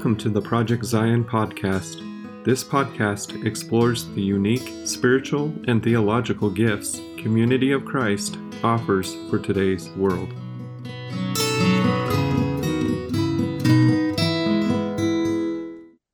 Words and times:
Welcome 0.00 0.16
to 0.16 0.30
the 0.30 0.40
Project 0.40 0.82
Zion 0.86 1.24
podcast. 1.24 2.42
This 2.42 2.64
podcast 2.64 3.44
explores 3.44 4.06
the 4.14 4.22
unique 4.22 4.72
spiritual 4.86 5.52
and 5.68 5.84
theological 5.84 6.48
gifts 6.48 7.02
Community 7.18 7.72
of 7.72 7.84
Christ 7.84 8.38
offers 8.64 9.14
for 9.28 9.38
today's 9.38 9.90
world. 9.90 10.32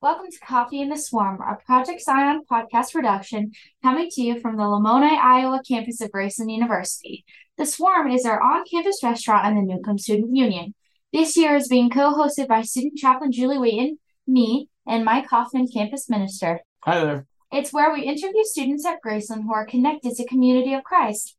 Welcome 0.00 0.32
to 0.32 0.38
Coffee 0.44 0.80
in 0.80 0.88
the 0.88 0.98
Swarm, 0.98 1.40
a 1.40 1.54
Project 1.64 2.02
Zion 2.02 2.42
podcast 2.50 2.90
production 2.90 3.52
coming 3.84 4.08
to 4.10 4.20
you 4.20 4.40
from 4.40 4.56
the 4.56 4.64
Lamoni, 4.64 5.16
Iowa 5.16 5.62
campus 5.62 6.00
of 6.00 6.10
Graceland 6.10 6.50
University. 6.50 7.24
The 7.56 7.66
Swarm 7.66 8.10
is 8.10 8.26
our 8.26 8.42
on 8.42 8.64
campus 8.68 8.98
restaurant 9.04 9.46
in 9.46 9.54
the 9.54 9.74
Newcomb 9.74 9.98
Student 9.98 10.34
Union. 10.34 10.74
This 11.12 11.36
year 11.36 11.56
is 11.56 11.68
being 11.68 11.90
co 11.90 12.12
hosted 12.14 12.48
by 12.48 12.62
student 12.62 12.96
chaplain 12.96 13.32
Julie 13.32 13.58
Wheaton, 13.58 13.98
me, 14.26 14.68
and 14.86 15.04
Mike 15.04 15.28
Hoffman, 15.28 15.68
campus 15.72 16.08
minister. 16.10 16.60
Hi 16.84 17.00
there. 17.04 17.26
It's 17.52 17.72
where 17.72 17.92
we 17.92 18.02
interview 18.02 18.42
students 18.42 18.84
at 18.84 18.98
Graceland 19.04 19.44
who 19.44 19.54
are 19.54 19.64
connected 19.66 20.14
to 20.16 20.26
Community 20.26 20.74
of 20.74 20.82
Christ. 20.82 21.36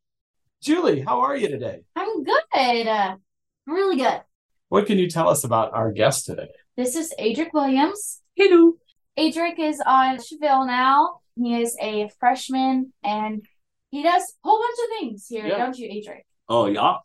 Julie, 0.62 1.00
how 1.00 1.20
are 1.20 1.36
you 1.36 1.48
today? 1.48 1.80
I'm 1.94 2.24
good. 2.24 2.42
Uh, 2.52 3.16
really 3.66 3.96
good. 3.96 4.22
What 4.70 4.86
can 4.86 4.98
you 4.98 5.08
tell 5.08 5.28
us 5.28 5.44
about 5.44 5.72
our 5.74 5.92
guest 5.92 6.26
today? 6.26 6.48
This 6.76 6.96
is 6.96 7.14
Adric 7.20 7.52
Williams. 7.52 8.20
Hello. 8.36 8.74
Adric 9.18 9.58
is 9.58 9.80
on 9.84 10.16
Cheville 10.18 10.66
now. 10.66 11.20
He 11.36 11.60
is 11.60 11.76
a 11.80 12.10
freshman 12.18 12.92
and 13.04 13.44
he 13.90 14.02
does 14.02 14.22
a 14.22 14.48
whole 14.48 14.58
bunch 14.58 14.78
of 14.84 14.98
things 14.98 15.26
here, 15.28 15.46
Yeah. 15.46 15.58
don't 15.58 15.78
you, 15.78 15.88
Adric? 15.88 16.22
Oh, 16.48 16.66
yeah. 16.66 16.96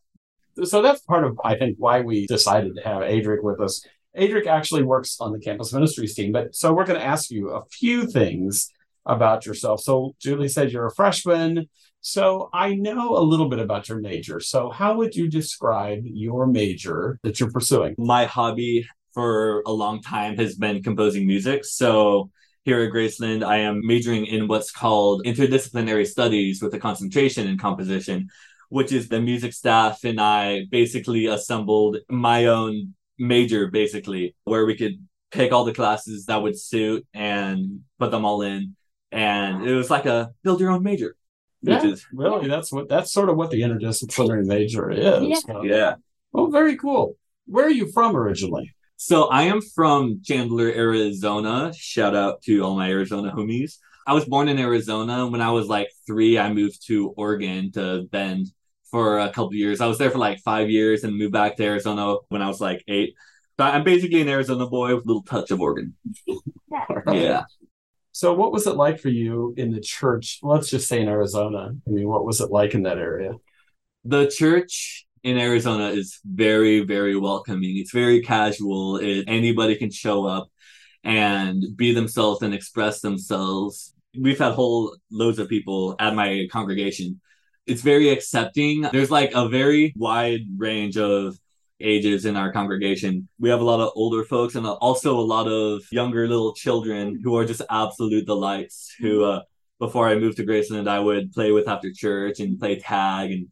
So 0.64 0.82
that's 0.82 1.02
part 1.02 1.24
of, 1.24 1.40
I 1.44 1.56
think, 1.56 1.78
why 1.80 2.02
we 2.02 2.28
decided 2.28 2.76
to 2.76 2.82
have 2.82 3.02
Adric 3.02 3.44
with 3.44 3.60
us. 3.60 3.86
Adric 4.18 4.46
actually 4.46 4.84
works 4.84 5.18
on 5.20 5.32
the 5.32 5.40
campus 5.40 5.74
ministries 5.74 6.14
team, 6.14 6.32
but 6.32 6.56
so 6.56 6.74
we're 6.74 6.86
going 6.86 7.00
to 7.00 7.06
ask 7.06 7.32
you 7.32 7.50
a 7.50 7.66
few 7.72 8.06
things 8.06 8.70
about 9.06 9.46
yourself. 9.46 9.82
So 9.82 10.16
Julie 10.20 10.48
said 10.48 10.72
you're 10.72 10.86
a 10.86 10.94
freshman. 10.94 11.68
So 12.02 12.50
I 12.54 12.76
know 12.76 13.18
a 13.18 13.24
little 13.24 13.50
bit 13.50 13.60
about 13.60 13.90
your 13.90 14.00
major. 14.00 14.40
So 14.40 14.70
how 14.70 14.96
would 14.98 15.16
you 15.16 15.30
describe 15.30 16.04
your 16.06 16.46
major 16.48 17.20
that 17.24 17.40
you're 17.40 17.52
pursuing? 17.52 17.96
my 17.98 18.26
hobby 18.26 18.86
for 19.14 19.62
a 19.66 19.72
long 19.72 20.02
time 20.02 20.38
has 20.38 20.56
been 20.56 20.84
composing 20.84 21.26
music. 21.26 21.64
So 21.66 22.30
here 22.66 22.82
at 22.82 22.92
Graceland, 22.92 23.44
I 23.44 23.58
am 23.58 23.86
majoring 23.86 24.26
in 24.26 24.48
what's 24.48 24.72
called 24.72 25.26
interdisciplinary 25.26 26.08
studies 26.08 26.62
with 26.62 26.74
a 26.74 26.80
concentration 26.80 27.48
in 27.48 27.58
composition, 27.58 28.30
which 28.70 28.92
is 28.92 29.10
the 29.10 29.22
music 29.22 29.54
staff 29.54 30.04
and 30.04 30.20
I 30.20 30.66
basically 30.70 31.26
assembled 31.28 31.98
my 32.10 32.46
own 32.48 32.96
major, 33.18 33.68
basically, 33.68 34.36
where 34.44 34.66
we 34.66 34.76
could 34.76 35.06
pick 35.32 35.52
all 35.52 35.66
the 35.66 35.74
classes 35.74 36.26
that 36.26 36.42
would 36.42 36.60
suit 36.60 37.06
and 37.14 37.82
put 38.00 38.12
them 38.12 38.26
all 38.26 38.42
in. 38.42 38.76
And 39.12 39.68
it 39.68 39.74
was 39.76 39.90
like 39.90 40.06
a 40.06 40.32
build 40.44 40.60
your 40.60 40.72
own 40.72 40.84
major, 40.84 41.16
which 41.62 41.84
Yeah, 41.84 41.90
is, 41.92 42.06
really, 42.12 42.48
that's 42.48 42.72
what 42.72 42.90
that's 42.90 43.12
sort 43.12 43.30
of 43.30 43.36
what 43.38 43.52
the 43.52 43.62
interdisciplinary 43.62 44.46
major 44.46 44.92
is. 44.92 45.04
Yeah. 45.04 45.36
So- 45.46 45.64
yeah. 45.64 45.96
Oh, 46.34 46.48
very 46.50 46.76
cool. 46.78 47.18
Where 47.46 47.66
are 47.66 47.70
you 47.70 47.92
from 47.92 48.16
originally? 48.16 48.74
So 48.98 49.26
I 49.26 49.44
am 49.44 49.62
from 49.62 50.22
Chandler, 50.24 50.68
Arizona. 50.70 51.74
Shout 51.76 52.16
out 52.16 52.42
to 52.44 52.62
all 52.64 52.76
my 52.76 52.90
Arizona 52.90 53.32
homies. 53.36 53.78
I 54.08 54.14
was 54.14 54.26
born 54.26 54.50
in 54.50 54.58
Arizona. 54.60 55.28
When 55.28 55.42
I 55.42 55.52
was 55.52 55.68
like 55.68 55.90
three, 56.08 56.40
I 56.40 56.52
moved 56.52 56.86
to 56.88 57.10
Oregon 57.18 57.72
to 57.74 58.04
Bend 58.12 58.48
for 58.94 59.18
a 59.18 59.30
couple 59.32 59.56
years. 59.56 59.82
I 59.82 59.88
was 59.88 59.98
there 59.98 60.12
for 60.12 60.20
like 60.20 60.38
five 60.42 60.70
years 60.70 61.04
and 61.04 61.18
moved 61.18 61.34
back 61.34 61.56
to 61.56 61.64
Arizona 61.66 62.18
when 62.30 62.44
I 62.44 62.48
was 62.48 62.62
like 62.62 62.84
eight. 62.88 63.16
So 63.60 63.66
I'm 63.66 63.84
basically 63.84 64.22
an 64.22 64.30
Arizona 64.30 64.68
boy 64.68 64.94
with 64.94 65.04
a 65.04 65.08
little 65.08 65.24
touch 65.24 65.50
of 65.50 65.60
Oregon. 65.60 65.96
Yeah. 67.12 67.46
So, 68.12 68.36
what 68.36 68.52
was 68.52 68.68
it 68.68 68.76
like 68.76 69.00
for 69.00 69.10
you 69.10 69.56
in 69.58 69.72
the 69.72 69.82
church? 69.82 70.40
Let's 70.44 70.70
just 70.70 70.88
say 70.88 71.02
in 71.02 71.08
Arizona. 71.08 71.72
I 71.88 71.90
mean, 71.90 72.08
what 72.08 72.24
was 72.24 72.40
it 72.40 72.52
like 72.52 72.76
in 72.76 72.84
that 72.84 73.00
area? 73.00 73.34
The 74.06 74.28
church 74.28 75.08
in 75.24 75.40
Arizona 75.40 75.88
is 75.88 76.20
very, 76.24 76.82
very 76.82 77.16
welcoming. 77.16 77.78
It's 77.78 77.92
very 77.92 78.22
casual. 78.22 78.98
It, 78.98 79.24
anybody 79.28 79.76
can 79.76 79.90
show 79.90 80.28
up 80.28 80.50
and 81.04 81.64
be 81.76 81.96
themselves 81.96 82.44
and 82.44 82.54
express 82.54 83.02
themselves. 83.02 83.96
We've 84.16 84.38
had 84.38 84.54
whole 84.54 84.96
loads 85.10 85.40
of 85.40 85.50
people 85.50 85.96
at 86.00 86.14
my 86.14 86.48
congregation. 86.52 87.20
It's 87.66 87.82
very 87.82 88.10
accepting. 88.10 88.82
There's 88.92 89.12
like 89.12 89.32
a 89.34 89.48
very 89.48 89.94
wide 89.96 90.42
range 90.58 90.98
of 90.98 91.38
ages 91.80 92.26
in 92.26 92.36
our 92.36 92.52
congregation. 92.52 93.28
We 93.40 93.50
have 93.50 93.62
a 93.62 93.66
lot 93.66 93.80
of 93.80 93.92
older 93.96 94.24
folks 94.24 94.56
and 94.56 94.66
also 94.66 95.20
a 95.20 95.22
lot 95.22 95.48
of 95.48 95.84
younger 95.92 96.28
little 96.28 96.54
children 96.54 97.20
who 97.24 97.36
are 97.38 97.46
just 97.46 97.62
absolute 97.70 98.26
delights. 98.26 98.94
Who, 99.00 99.24
uh, 99.24 99.42
before 99.80 100.08
I 100.08 100.16
moved 100.16 100.38
to 100.38 100.46
Graceland, 100.46 100.88
I 100.88 101.00
would 101.00 101.34
play 101.34 101.52
with 101.52 101.68
after 101.68 101.92
church 101.92 102.40
and 102.40 102.60
play 102.60 102.80
tag 102.80 103.46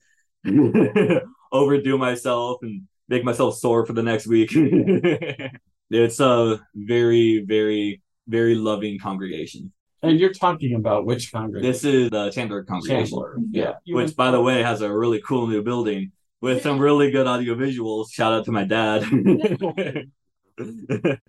and 0.46 1.22
overdo 1.52 1.98
myself 1.98 2.60
and 2.62 2.88
make 3.10 3.24
myself 3.24 3.58
sore 3.58 3.86
for 3.86 3.94
the 3.94 4.04
next 4.04 4.28
week. 4.28 4.52
it's 5.90 6.20
a 6.20 6.60
very, 6.74 7.44
very, 7.46 8.02
very 8.28 8.56
loving 8.56 8.98
congregation. 9.00 9.74
And 10.04 10.20
you're 10.20 10.34
talking 10.34 10.76
about 10.76 11.06
which 11.06 11.32
congregation? 11.32 11.72
This 11.72 11.84
is 11.84 12.10
the 12.10 12.32
Chandler 12.32 12.64
congregation, 12.64 13.06
Chandler. 13.06 13.38
Yeah. 13.52 13.74
You 13.84 13.96
which, 13.96 14.16
by 14.16 14.32
the 14.32 14.42
way, 14.42 14.64
has 14.64 14.82
a 14.82 14.92
really 14.92 15.22
cool 15.22 15.48
new 15.48 15.62
building 15.62 16.12
with 16.42 16.64
some 16.64 16.80
really 16.80 17.12
good 17.12 17.28
audio 17.28 17.56
visuals. 17.56 18.12
Shout 18.12 18.34
out 18.34 18.46
to 18.46 18.52
my 18.52 18.64
dad. 18.64 19.04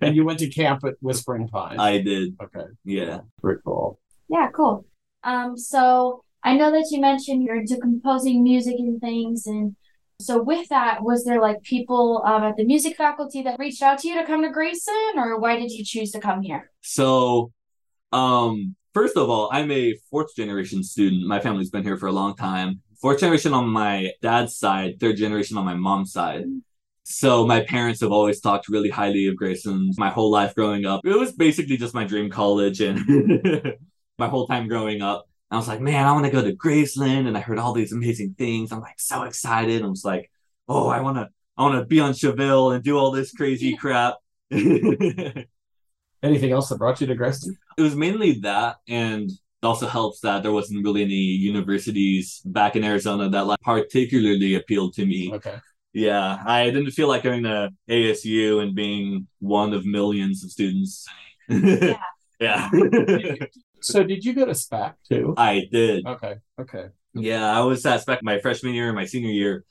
and 0.00 0.16
you 0.16 0.24
went 0.24 0.38
to 0.38 0.48
camp 0.48 0.82
at 0.84 0.94
Whispering 1.00 1.48
Pines. 1.48 1.78
I 1.78 2.00
did, 2.00 2.36
okay. 2.42 2.66
yeah. 2.84 3.20
Very 3.42 3.58
cool. 3.64 3.98
Yeah, 4.28 4.48
cool. 4.54 4.86
Um, 5.22 5.56
so 5.56 6.24
I 6.42 6.56
know 6.56 6.70
that 6.72 6.88
you 6.90 7.00
mentioned 7.00 7.42
you're 7.42 7.56
into 7.56 7.76
composing 7.76 8.42
music 8.42 8.76
and 8.78 9.00
things, 9.00 9.46
and 9.46 9.76
so 10.20 10.42
with 10.42 10.68
that, 10.68 11.02
was 11.02 11.24
there 11.24 11.40
like 11.40 11.62
people 11.62 12.22
um, 12.24 12.42
at 12.42 12.56
the 12.56 12.64
music 12.64 12.96
faculty 12.96 13.42
that 13.42 13.58
reached 13.58 13.82
out 13.82 13.98
to 13.98 14.08
you 14.08 14.18
to 14.18 14.24
come 14.24 14.42
to 14.42 14.48
Graceland, 14.48 15.16
or 15.16 15.38
why 15.38 15.58
did 15.58 15.70
you 15.70 15.84
choose 15.84 16.10
to 16.12 16.20
come 16.20 16.42
here? 16.42 16.70
So, 16.80 17.52
um, 18.12 18.76
first 18.94 19.16
of 19.16 19.28
all, 19.28 19.48
I'm 19.52 19.70
a 19.70 19.94
fourth 20.10 20.34
generation 20.34 20.82
student. 20.82 21.26
My 21.26 21.40
family's 21.40 21.70
been 21.70 21.82
here 21.82 21.96
for 21.96 22.06
a 22.06 22.12
long 22.12 22.36
time. 22.36 22.80
Fourth 23.00 23.20
generation 23.20 23.52
on 23.52 23.68
my 23.68 24.12
dad's 24.22 24.56
side, 24.56 25.00
third 25.00 25.16
generation 25.16 25.56
on 25.56 25.64
my 25.64 25.74
mom's 25.74 26.12
side. 26.12 26.44
So 27.04 27.46
my 27.46 27.60
parents 27.60 28.00
have 28.00 28.12
always 28.12 28.40
talked 28.40 28.68
really 28.68 28.90
highly 28.90 29.26
of 29.26 29.34
Graceland 29.34 29.98
my 29.98 30.08
whole 30.08 30.30
life 30.30 30.54
growing 30.54 30.86
up. 30.86 31.00
It 31.04 31.18
was 31.18 31.32
basically 31.32 31.76
just 31.76 31.94
my 31.94 32.04
dream 32.04 32.30
college 32.30 32.80
and 32.80 33.00
my 34.18 34.28
whole 34.28 34.46
time 34.46 34.68
growing 34.68 35.02
up. 35.02 35.28
I 35.50 35.56
was 35.56 35.68
like, 35.68 35.80
man, 35.80 36.06
I 36.06 36.12
want 36.12 36.24
to 36.24 36.30
go 36.30 36.42
to 36.42 36.56
Graceland 36.56 37.26
and 37.26 37.36
I 37.36 37.40
heard 37.40 37.58
all 37.58 37.72
these 37.72 37.92
amazing 37.92 38.36
things. 38.38 38.72
I'm 38.72 38.80
like 38.80 39.00
so 39.00 39.24
excited. 39.24 39.82
I 39.82 39.86
was 39.86 40.04
like, 40.04 40.30
oh, 40.68 40.88
I 40.88 41.00
want 41.00 41.18
to 41.18 41.28
I 41.58 41.62
want 41.62 41.78
to 41.78 41.84
be 41.84 42.00
on 42.00 42.12
Cheville 42.12 42.74
and 42.74 42.82
do 42.82 42.96
all 42.96 43.10
this 43.10 43.32
crazy 43.32 43.76
crap. 43.76 44.14
it 46.22 46.26
Anything 46.26 46.52
else 46.52 46.68
that 46.68 46.78
brought 46.78 47.00
you 47.00 47.06
to 47.08 47.12
it 47.78 47.82
was 47.82 47.96
mainly 47.96 48.32
that 48.40 48.76
and 48.88 49.30
it 49.30 49.66
also 49.66 49.86
helps 49.86 50.20
that 50.20 50.42
there 50.42 50.52
wasn't 50.52 50.84
really 50.84 51.02
any 51.02 51.14
universities 51.14 52.42
back 52.44 52.74
in 52.76 52.84
Arizona 52.84 53.28
that 53.28 53.46
like 53.46 53.60
particularly 53.60 54.54
appealed 54.54 54.94
to 54.94 55.06
me. 55.06 55.32
Okay. 55.34 55.56
Yeah, 55.92 56.42
I 56.46 56.64
didn't 56.70 56.90
feel 56.92 57.06
like 57.06 57.22
going 57.22 57.42
to 57.44 57.70
ASU 57.88 58.62
and 58.62 58.74
being 58.74 59.28
one 59.40 59.72
of 59.74 59.84
millions 59.84 60.42
of 60.42 60.50
students. 60.50 61.06
Yeah. 61.48 61.98
yeah. 62.40 62.70
So, 63.84 64.04
did 64.04 64.24
you 64.24 64.32
go 64.32 64.44
to 64.44 64.52
SPAC 64.52 64.94
too? 65.08 65.34
I 65.36 65.66
did. 65.70 66.06
Okay. 66.06 66.36
Okay. 66.60 66.86
Yeah, 67.14 67.50
I 67.50 67.62
was 67.62 67.84
at 67.84 68.00
spec 68.00 68.22
my 68.22 68.38
freshman 68.38 68.74
year 68.74 68.86
and 68.86 68.94
my 68.94 69.06
senior 69.06 69.32
year. 69.32 69.64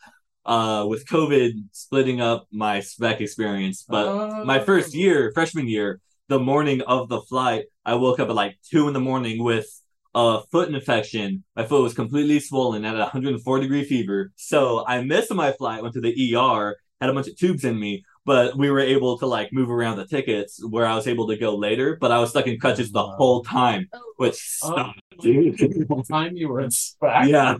Uh 0.45 0.85
with 0.89 1.07
COVID 1.07 1.51
splitting 1.71 2.19
up 2.19 2.45
my 2.51 2.81
spec 2.81 3.21
experience. 3.21 3.85
But 3.87 4.07
Oh. 4.07 4.43
my 4.43 4.59
first 4.59 4.93
year, 4.93 5.31
freshman 5.33 5.67
year, 5.69 6.01
the 6.31 6.39
morning 6.39 6.81
of 6.81 7.09
the 7.09 7.19
flight, 7.21 7.65
I 7.85 7.95
woke 7.95 8.19
up 8.21 8.29
at 8.29 8.35
like 8.35 8.57
two 8.69 8.87
in 8.87 8.93
the 8.93 9.01
morning 9.01 9.43
with 9.43 9.67
a 10.15 10.39
foot 10.49 10.73
infection. 10.73 11.43
My 11.57 11.65
foot 11.65 11.83
was 11.83 11.93
completely 11.93 12.39
swollen 12.39 12.85
at 12.85 12.95
104 12.95 13.59
degree 13.59 13.83
fever. 13.83 14.31
So 14.37 14.85
I 14.87 15.03
missed 15.03 15.33
my 15.33 15.51
flight, 15.51 15.81
went 15.81 15.93
to 15.95 16.01
the 16.01 16.13
ER, 16.35 16.77
had 17.01 17.09
a 17.09 17.13
bunch 17.13 17.27
of 17.27 17.35
tubes 17.37 17.65
in 17.65 17.77
me, 17.77 18.05
but 18.25 18.57
we 18.57 18.71
were 18.71 18.79
able 18.79 19.17
to 19.19 19.25
like 19.25 19.51
move 19.51 19.69
around 19.69 19.97
the 19.97 20.05
tickets 20.07 20.63
where 20.73 20.85
I 20.85 20.95
was 20.95 21.05
able 21.05 21.27
to 21.27 21.35
go 21.35 21.55
later. 21.57 21.97
But 21.99 22.13
I 22.13 22.19
was 22.19 22.29
stuck 22.29 22.47
in 22.47 22.57
crutches 22.61 22.91
the 22.93 23.03
whole 23.05 23.43
time, 23.43 23.89
which 24.15 24.39
Oh. 24.63 24.75
sucked, 24.75 24.99
dude. 25.19 25.57
The 25.57 25.85
whole 25.89 26.03
time 26.03 26.37
you 26.37 26.47
were 26.47 26.61
in 26.61 26.69
SPAC. 26.69 27.27
yeah. 27.27 27.55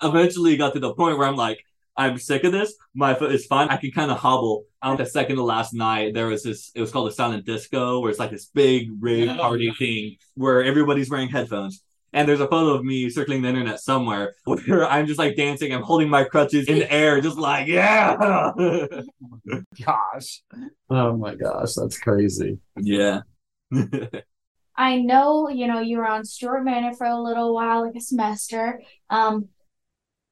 Eventually 0.00 0.56
got 0.56 0.74
to 0.74 0.80
the 0.80 0.94
point 0.94 1.18
where 1.18 1.26
I'm 1.26 1.36
like, 1.36 1.58
I'm 1.96 2.18
sick 2.18 2.44
of 2.44 2.52
this. 2.52 2.74
My 2.94 3.14
foot 3.14 3.32
is 3.32 3.46
fine. 3.46 3.68
I 3.68 3.76
can 3.76 3.90
kind 3.92 4.10
of 4.10 4.18
hobble. 4.18 4.64
On 4.82 4.96
the 4.96 5.06
second 5.06 5.36
to 5.36 5.42
last 5.44 5.74
night, 5.74 6.14
there 6.14 6.26
was 6.26 6.42
this, 6.42 6.70
it 6.74 6.80
was 6.80 6.90
called 6.90 7.08
a 7.08 7.12
silent 7.12 7.44
disco, 7.46 8.00
where 8.00 8.10
it's 8.10 8.18
like 8.18 8.30
this 8.30 8.46
big 8.46 8.88
rave 9.00 9.28
Oh, 9.30 9.36
party 9.36 9.64
yeah. 9.66 9.72
thing 9.78 10.16
where 10.34 10.62
everybody's 10.64 11.10
wearing 11.10 11.28
headphones. 11.28 11.82
And 12.14 12.28
there's 12.28 12.40
a 12.40 12.48
photo 12.48 12.74
of 12.74 12.84
me 12.84 13.08
circling 13.08 13.40
the 13.42 13.48
internet 13.48 13.80
somewhere 13.80 14.34
where 14.44 14.86
I'm 14.86 15.06
just 15.06 15.18
like 15.18 15.34
dancing. 15.36 15.72
I'm 15.72 15.82
holding 15.82 16.08
my 16.10 16.24
crutches 16.24 16.66
in 16.68 16.78
the 16.80 16.92
air, 16.92 17.20
just 17.20 17.38
like, 17.38 17.68
yeah. 17.68 18.52
Gosh. 19.84 20.42
Oh 20.90 21.16
my 21.16 21.34
gosh, 21.34 21.74
that's 21.74 21.98
crazy. 21.98 22.58
yeah. 22.76 23.20
I 24.76 24.96
know, 24.98 25.48
you 25.48 25.66
know, 25.66 25.80
you 25.80 25.98
were 25.98 26.08
on 26.08 26.24
Stuart 26.24 26.62
Manor 26.64 26.94
for 26.94 27.06
a 27.06 27.20
little 27.20 27.54
while, 27.54 27.84
like 27.86 27.94
a 27.96 28.00
semester. 28.00 28.80
Um, 29.10 29.48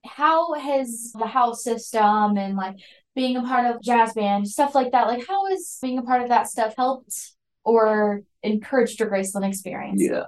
how 0.04 0.54
has 0.54 1.12
the 1.18 1.26
house 1.26 1.62
system 1.62 2.36
and 2.36 2.56
like 2.56 2.76
being 3.14 3.36
a 3.36 3.42
part 3.42 3.66
of 3.66 3.82
jazz 3.82 4.12
band, 4.14 4.48
stuff 4.48 4.74
like 4.74 4.92
that, 4.92 5.06
like 5.06 5.26
how 5.26 5.48
has 5.50 5.78
being 5.82 5.98
a 5.98 6.02
part 6.02 6.22
of 6.22 6.28
that 6.28 6.48
stuff 6.48 6.74
helped 6.76 7.32
or 7.64 8.22
encouraged 8.42 9.00
your 9.00 9.10
Graceland 9.10 9.46
experience? 9.46 10.00
Yeah. 10.02 10.24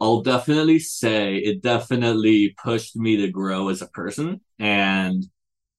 I'll 0.00 0.22
definitely 0.22 0.78
say 0.78 1.36
it 1.36 1.62
definitely 1.62 2.54
pushed 2.62 2.96
me 2.96 3.18
to 3.18 3.28
grow 3.28 3.68
as 3.68 3.82
a 3.82 3.86
person 3.86 4.40
and 4.58 5.26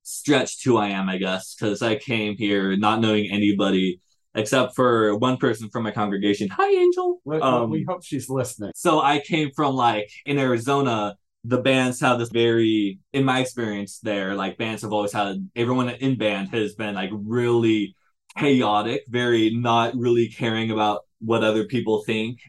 stretched 0.03 0.63
who 0.63 0.77
I 0.77 0.89
am, 0.89 1.09
I 1.09 1.17
guess, 1.17 1.55
because 1.55 1.81
I 1.81 1.95
came 1.95 2.35
here 2.37 2.77
not 2.77 3.01
knowing 3.01 3.29
anybody 3.31 3.99
except 4.35 4.75
for 4.75 5.17
one 5.17 5.37
person 5.37 5.69
from 5.69 5.83
my 5.83 5.91
congregation. 5.91 6.49
Hi, 6.49 6.69
Angel. 6.69 7.19
We, 7.25 7.39
Um, 7.39 7.69
we 7.69 7.83
hope 7.83 8.03
she's 8.03 8.29
listening. 8.29 8.71
So 8.75 9.01
I 9.01 9.19
came 9.19 9.49
from 9.55 9.75
like 9.75 10.09
in 10.25 10.37
Arizona, 10.37 11.15
the 11.43 11.57
bands 11.57 11.99
have 12.01 12.19
this 12.19 12.29
very, 12.29 12.99
in 13.13 13.23
my 13.25 13.39
experience 13.39 13.99
there, 13.99 14.35
like 14.35 14.57
bands 14.57 14.83
have 14.83 14.93
always 14.93 15.13
had, 15.13 15.49
everyone 15.55 15.89
in 15.89 16.17
band 16.17 16.49
has 16.49 16.75
been 16.75 16.95
like 16.95 17.09
really 17.13 17.95
chaotic, 18.37 19.03
very 19.09 19.49
not 19.51 19.95
really 19.95 20.29
caring 20.29 20.71
about 20.71 21.01
what 21.19 21.43
other 21.43 21.65
people 21.65 22.03
think 22.03 22.39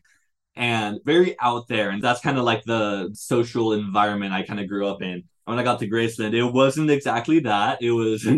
and 0.54 1.00
very 1.04 1.36
out 1.40 1.68
there. 1.68 1.90
And 1.90 2.02
that's 2.02 2.20
kind 2.20 2.38
of 2.38 2.44
like 2.44 2.64
the 2.64 3.10
social 3.14 3.72
environment 3.72 4.34
I 4.34 4.42
kind 4.42 4.60
of 4.60 4.68
grew 4.68 4.86
up 4.86 5.02
in. 5.02 5.24
When 5.44 5.58
I 5.58 5.64
got 5.64 5.80
to 5.80 5.88
Graceland, 5.88 6.34
it 6.34 6.44
wasn't 6.44 6.90
exactly 6.90 7.40
that. 7.40 7.82
It 7.82 7.90
was 7.90 8.28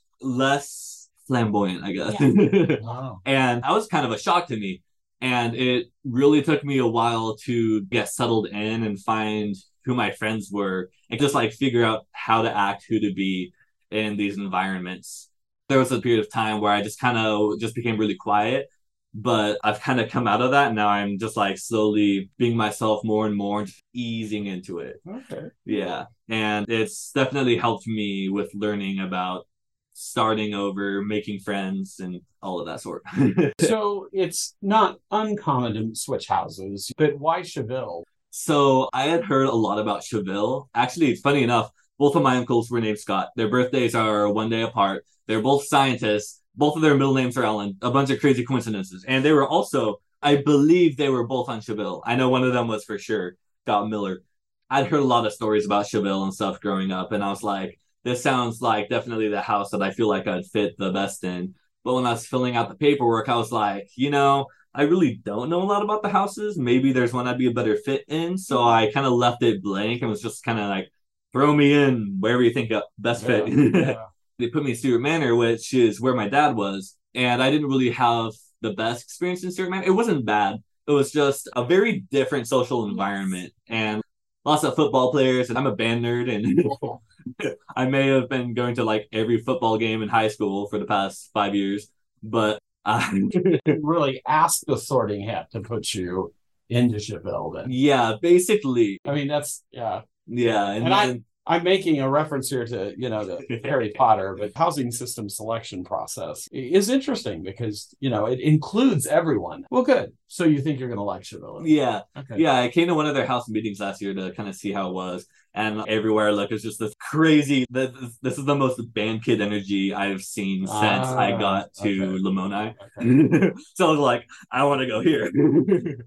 less 0.20 1.08
flamboyant, 1.26 1.82
I 1.82 1.92
guess. 1.92 2.14
Wow. 2.82 3.20
and 3.24 3.62
that 3.62 3.70
was 3.70 3.86
kind 3.86 4.04
of 4.06 4.12
a 4.12 4.18
shock 4.18 4.48
to 4.48 4.56
me 4.56 4.82
and 5.24 5.54
it 5.54 5.86
really 6.04 6.42
took 6.42 6.62
me 6.64 6.78
a 6.78 6.86
while 6.86 7.34
to 7.34 7.80
get 7.86 8.10
settled 8.10 8.46
in 8.48 8.82
and 8.82 9.00
find 9.00 9.56
who 9.84 9.94
my 9.94 10.10
friends 10.10 10.50
were 10.50 10.90
and 11.10 11.20
just 11.20 11.34
like 11.34 11.52
figure 11.52 11.84
out 11.84 12.06
how 12.12 12.42
to 12.42 12.56
act 12.56 12.84
who 12.88 13.00
to 13.00 13.12
be 13.12 13.52
in 13.90 14.16
these 14.16 14.38
environments. 14.38 15.30
There 15.68 15.78
was 15.78 15.92
a 15.92 16.00
period 16.00 16.20
of 16.20 16.30
time 16.30 16.60
where 16.60 16.72
i 16.72 16.82
just 16.82 17.00
kind 17.00 17.16
of 17.18 17.58
just 17.58 17.74
became 17.74 17.98
really 17.98 18.16
quiet 18.16 18.68
but 19.14 19.58
i've 19.62 19.80
kind 19.80 20.00
of 20.00 20.10
come 20.10 20.26
out 20.26 20.42
of 20.42 20.50
that. 20.50 20.74
Now 20.74 20.88
i'm 20.88 21.18
just 21.18 21.36
like 21.36 21.56
slowly 21.56 22.30
being 22.36 22.56
myself 22.56 23.04
more 23.04 23.26
and 23.26 23.36
more 23.36 23.64
just 23.64 23.82
easing 23.94 24.46
into 24.46 24.80
it. 24.80 25.00
Okay. 25.08 25.46
yeah. 25.64 26.06
And 26.28 26.68
it's 26.68 27.12
definitely 27.12 27.56
helped 27.56 27.86
me 27.86 28.28
with 28.28 28.50
learning 28.54 28.98
about 28.98 29.46
starting 29.94 30.54
over 30.54 31.02
making 31.02 31.38
friends 31.38 32.00
and 32.00 32.20
all 32.42 32.60
of 32.60 32.66
that 32.66 32.80
sort. 32.80 33.02
So 33.60 34.08
it's 34.12 34.56
not 34.60 34.98
uncommon 35.10 35.74
to 35.74 35.94
switch 35.94 36.26
houses, 36.26 36.92
but 36.98 37.18
why 37.18 37.40
Cheville? 37.40 38.02
So 38.36 38.88
I 38.92 39.04
had 39.04 39.22
heard 39.22 39.46
a 39.46 39.54
lot 39.54 39.78
about 39.78 40.02
Cheville. 40.02 40.66
Actually, 40.74 41.12
it's 41.12 41.20
funny 41.20 41.44
enough, 41.44 41.70
both 42.00 42.16
of 42.16 42.22
my 42.24 42.36
uncles 42.36 42.68
were 42.68 42.80
named 42.80 42.98
Scott. 42.98 43.28
Their 43.36 43.46
birthdays 43.46 43.94
are 43.94 44.28
one 44.28 44.48
day 44.48 44.62
apart. 44.62 45.06
They're 45.28 45.40
both 45.40 45.68
scientists. 45.68 46.42
Both 46.56 46.74
of 46.74 46.82
their 46.82 46.96
middle 46.96 47.14
names 47.14 47.38
are 47.38 47.44
Ellen. 47.44 47.76
A 47.80 47.92
bunch 47.92 48.10
of 48.10 48.18
crazy 48.18 48.44
coincidences. 48.44 49.04
And 49.06 49.24
they 49.24 49.30
were 49.30 49.46
also, 49.46 50.00
I 50.20 50.34
believe 50.34 50.96
they 50.96 51.10
were 51.10 51.28
both 51.28 51.48
on 51.48 51.60
Cheville. 51.60 52.02
I 52.04 52.16
know 52.16 52.28
one 52.28 52.42
of 52.42 52.52
them 52.52 52.66
was 52.66 52.82
for 52.82 52.98
sure 52.98 53.36
Scott 53.64 53.88
Miller. 53.88 54.24
I'd 54.68 54.88
heard 54.88 55.02
a 55.02 55.04
lot 55.04 55.26
of 55.26 55.32
stories 55.32 55.64
about 55.64 55.86
Cheville 55.86 56.24
and 56.24 56.34
stuff 56.34 56.60
growing 56.60 56.90
up, 56.90 57.12
and 57.12 57.22
I 57.22 57.30
was 57.30 57.44
like, 57.44 57.78
this 58.02 58.20
sounds 58.20 58.60
like 58.60 58.88
definitely 58.88 59.28
the 59.28 59.42
house 59.42 59.70
that 59.70 59.82
I 59.82 59.92
feel 59.92 60.08
like 60.08 60.26
I'd 60.26 60.46
fit 60.46 60.76
the 60.76 60.90
best 60.90 61.22
in. 61.22 61.54
But 61.84 61.94
when 61.94 62.06
I 62.06 62.10
was 62.10 62.26
filling 62.26 62.56
out 62.56 62.68
the 62.68 62.74
paperwork, 62.74 63.28
I 63.28 63.36
was 63.36 63.52
like, 63.52 63.90
you 63.94 64.10
know, 64.10 64.46
I 64.74 64.82
really 64.82 65.20
don't 65.24 65.50
know 65.50 65.62
a 65.62 65.64
lot 65.64 65.82
about 65.82 66.02
the 66.02 66.08
houses. 66.08 66.58
Maybe 66.58 66.92
there's 66.92 67.12
one 67.12 67.28
I'd 67.28 67.38
be 67.38 67.46
a 67.46 67.52
better 67.52 67.76
fit 67.76 68.04
in. 68.08 68.36
So 68.36 68.62
I 68.62 68.90
kind 68.92 69.06
of 69.06 69.12
left 69.12 69.42
it 69.42 69.62
blank 69.62 70.02
and 70.02 70.10
was 70.10 70.20
just 70.20 70.42
kind 70.44 70.58
of 70.58 70.68
like, 70.68 70.90
throw 71.32 71.54
me 71.54 71.72
in 71.72 72.16
wherever 72.20 72.42
you 72.42 72.52
think 72.52 72.72
uh, 72.72 72.82
best 72.98 73.24
fit. 73.24 73.46
Yeah. 73.48 74.06
they 74.38 74.48
put 74.48 74.64
me 74.64 74.70
in 74.70 74.76
Stewart 74.76 75.00
Manor, 75.00 75.36
which 75.36 75.74
is 75.74 76.00
where 76.00 76.14
my 76.14 76.28
dad 76.28 76.56
was. 76.56 76.96
And 77.14 77.42
I 77.42 77.50
didn't 77.50 77.68
really 77.68 77.90
have 77.90 78.32
the 78.62 78.72
best 78.72 79.04
experience 79.04 79.44
in 79.44 79.52
Stewart 79.52 79.70
Manor. 79.70 79.86
It 79.86 79.90
wasn't 79.90 80.24
bad. 80.24 80.56
It 80.86 80.92
was 80.92 81.12
just 81.12 81.48
a 81.54 81.64
very 81.64 82.04
different 82.10 82.48
social 82.48 82.86
environment 82.86 83.52
and 83.68 84.02
lots 84.44 84.64
of 84.64 84.74
football 84.74 85.12
players. 85.12 85.50
And 85.50 85.58
I'm 85.58 85.66
a 85.66 85.76
band 85.76 86.04
nerd. 86.04 86.28
And 86.34 87.54
I 87.76 87.86
may 87.86 88.08
have 88.08 88.28
been 88.28 88.54
going 88.54 88.74
to 88.76 88.84
like 88.84 89.08
every 89.12 89.38
football 89.38 89.78
game 89.78 90.02
in 90.02 90.08
high 90.08 90.28
school 90.28 90.66
for 90.68 90.78
the 90.78 90.84
past 90.84 91.30
five 91.32 91.54
years. 91.54 91.88
But 92.22 92.58
uh, 93.66 93.72
really 93.82 94.22
ask 94.26 94.62
the 94.66 94.76
sorting 94.76 95.26
hat 95.26 95.50
to 95.52 95.60
put 95.60 95.92
you 95.94 96.32
into 96.68 96.98
Cheville 96.98 97.52
then. 97.54 97.66
yeah, 97.70 98.14
basically. 98.20 98.98
I 99.04 99.14
mean, 99.14 99.28
that's, 99.28 99.62
yeah. 99.70 100.02
Yeah. 100.26 100.70
And, 100.70 100.84
And 100.86 100.94
I- 100.94 101.06
then- 101.08 101.24
I'm 101.46 101.62
making 101.62 102.00
a 102.00 102.08
reference 102.08 102.48
here 102.48 102.64
to, 102.64 102.94
you 102.96 103.10
know, 103.10 103.22
to 103.48 103.60
Harry 103.64 103.90
Potter, 103.94 104.34
but 104.38 104.52
housing 104.56 104.90
system 104.90 105.28
selection 105.28 105.84
process 105.84 106.48
is 106.50 106.88
interesting 106.88 107.42
because, 107.42 107.94
you 108.00 108.08
know, 108.08 108.24
it 108.24 108.40
includes 108.40 109.06
everyone. 109.06 109.66
Well, 109.70 109.82
good. 109.82 110.14
So 110.26 110.44
you 110.44 110.62
think 110.62 110.80
you're 110.80 110.88
going 110.88 110.96
to 110.96 111.04
like 111.04 111.20
Cheville? 111.22 111.60
yeah. 111.66 112.00
Okay. 112.16 112.36
Yeah, 112.38 112.58
I 112.58 112.68
came 112.68 112.88
to 112.88 112.94
one 112.94 113.04
of 113.04 113.14
their 113.14 113.26
house 113.26 113.46
meetings 113.46 113.78
last 113.78 114.00
year 114.00 114.14
to 114.14 114.32
kind 114.32 114.48
of 114.48 114.54
see 114.54 114.72
how 114.72 114.88
it 114.88 114.94
was, 114.94 115.26
and 115.54 115.82
everywhere 115.88 116.28
I 116.28 116.30
look 116.32 116.50
is 116.52 116.62
just 116.62 116.80
this 116.80 116.94
crazy. 117.00 117.64
This, 117.70 117.90
this 118.22 118.38
is 118.38 118.44
the 118.44 118.54
most 118.56 118.80
band 118.92 119.24
kid 119.24 119.40
energy 119.40 119.94
I've 119.94 120.22
seen 120.22 120.66
since 120.66 120.72
I 120.80 121.32
Ah, 121.32 121.38
got 121.38 121.74
to 121.74 121.88
okay. 122.04 122.22
Lamoni. 122.22 122.74
Okay. 122.98 123.52
so 123.74 123.86
I 123.88 123.90
was 123.90 124.00
like, 124.00 124.26
I 124.50 124.64
want 124.64 124.80
to 124.80 124.86
go 124.86 125.00
here. 125.00 125.30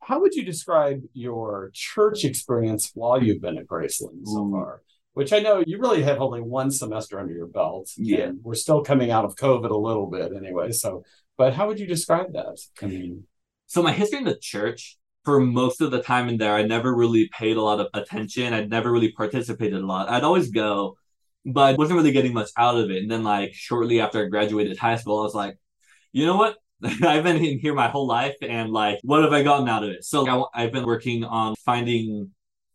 How 0.00 0.20
would 0.20 0.34
you 0.34 0.44
describe 0.44 1.02
your 1.14 1.70
church 1.74 2.24
experience 2.24 2.92
while 2.94 3.20
you've 3.22 3.40
been 3.42 3.58
at 3.58 3.66
Graceland 3.66 4.24
so 4.26 4.48
far? 4.50 4.82
Which 5.14 5.32
I 5.32 5.40
know 5.40 5.64
you 5.66 5.78
really 5.80 6.02
have 6.02 6.20
only 6.20 6.42
one 6.42 6.70
semester 6.70 7.18
under 7.18 7.32
your 7.34 7.46
belt. 7.48 7.90
Yeah. 7.96 8.24
and 8.26 8.38
we're 8.44 8.54
still 8.54 8.82
coming 8.84 9.10
out 9.10 9.24
of 9.24 9.34
COVID 9.34 9.70
a 9.70 9.76
little 9.76 10.06
bit 10.08 10.32
anyway. 10.36 10.70
So, 10.72 11.02
but 11.38 11.54
how 11.54 11.66
would 11.66 11.80
you 11.80 11.86
describe 11.86 12.34
that? 12.34 12.58
I 12.82 12.86
mean, 12.86 13.24
so 13.66 13.82
my 13.82 13.92
history 13.92 14.18
in 14.18 14.24
the 14.24 14.36
church, 14.36 14.96
for 15.26 15.40
most 15.40 15.80
of 15.80 15.90
the 15.90 16.00
time 16.00 16.28
in 16.28 16.38
there, 16.38 16.54
I 16.54 16.62
never 16.62 16.94
really 16.94 17.28
paid 17.36 17.56
a 17.56 17.62
lot 17.62 17.80
of 17.80 17.88
attention. 17.92 18.54
I'd 18.54 18.70
never 18.70 18.92
really 18.92 19.10
participated 19.10 19.82
a 19.82 19.84
lot. 19.84 20.08
I'd 20.08 20.22
always 20.22 20.50
go, 20.50 20.96
but 21.44 21.76
wasn't 21.76 21.98
really 21.98 22.12
getting 22.12 22.32
much 22.32 22.50
out 22.56 22.78
of 22.78 22.90
it. 22.92 23.02
And 23.02 23.10
then, 23.10 23.24
like 23.24 23.52
shortly 23.52 24.00
after 24.00 24.24
I 24.24 24.28
graduated 24.28 24.78
high 24.78 24.96
school, 24.96 25.18
I 25.18 25.24
was 25.24 25.34
like, 25.34 25.58
you 26.12 26.26
know 26.26 26.36
what? 26.36 26.56
I've 27.02 27.24
been 27.24 27.44
in 27.44 27.58
here 27.58 27.74
my 27.74 27.88
whole 27.88 28.06
life, 28.06 28.36
and 28.40 28.70
like, 28.70 29.00
what 29.02 29.22
have 29.22 29.32
I 29.32 29.42
gotten 29.42 29.68
out 29.68 29.82
of 29.82 29.90
it? 29.90 30.04
So 30.04 30.48
I, 30.54 30.62
I've 30.62 30.72
been 30.72 30.86
working 30.86 31.24
on 31.24 31.56
finding, 31.56 32.30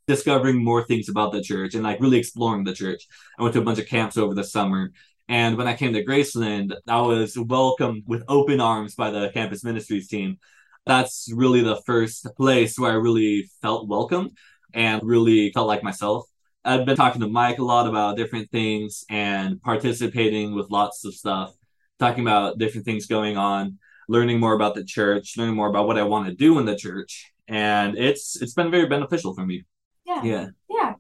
discovering 0.08 0.62
more 0.62 0.84
things 0.84 1.08
about 1.08 1.32
the 1.32 1.42
church, 1.42 1.74
and 1.74 1.84
like 1.84 2.02
really 2.02 2.20
exploring 2.20 2.66
the 2.66 2.74
church. 2.74 3.08
I 3.40 3.44
went 3.44 3.54
to 3.54 3.62
a 3.62 3.64
bunch 3.64 3.80
of 3.80 3.88
camps 3.88 4.18
over 4.18 4.36
the 4.36 4.44
summer, 4.44 4.92
and 5.30 5.58
when 5.58 5.68
I 5.68 5.76
came 5.78 5.94
to 5.94 6.04
Graceland, 6.04 6.74
I 6.86 7.00
was 7.00 7.38
welcomed 7.38 8.04
with 8.08 8.26
open 8.28 8.60
arms 8.60 8.96
by 8.96 9.10
the 9.12 9.30
campus 9.34 9.64
ministries 9.64 10.10
team. 10.10 10.38
That's 10.86 11.32
really 11.34 11.62
the 11.62 11.82
first 11.86 12.28
place 12.36 12.78
where 12.78 12.92
I 12.92 12.96
really 12.96 13.50
felt 13.62 13.88
welcomed 13.88 14.32
and 14.74 15.02
really 15.04 15.52
felt 15.52 15.68
like 15.68 15.84
myself. 15.84 16.26
I've 16.64 16.86
been 16.86 16.96
talking 16.96 17.22
to 17.22 17.28
Mike 17.28 17.60
a 17.60 17.64
lot 17.64 17.88
about 17.88 18.18
different 18.18 18.52
things 18.52 19.04
and 19.10 19.62
participating 19.62 20.56
with 20.56 20.70
lots 20.70 21.06
of 21.06 21.14
stuff, 21.14 21.54
talking 22.00 22.22
about 22.22 22.58
different 22.58 22.86
things 22.86 23.08
going 23.08 23.38
on, 23.38 23.80
learning 24.08 24.40
more 24.40 24.54
about 24.54 24.76
the 24.76 24.84
church, 24.84 25.38
learning 25.38 25.56
more 25.56 25.70
about 25.70 25.88
what 25.88 25.98
I 25.98 26.04
want 26.04 26.28
to 26.28 26.36
do 26.36 26.60
in 26.60 26.66
the 26.66 26.76
church. 26.76 27.32
And 27.48 27.98
it's 27.98 28.42
it's 28.42 28.54
been 28.54 28.72
very 28.72 28.88
beneficial 28.88 29.34
for 29.34 29.46
me. 29.46 29.66
Yeah. 30.06 30.24
Yeah. 30.24 30.48
Yeah. 30.70 30.94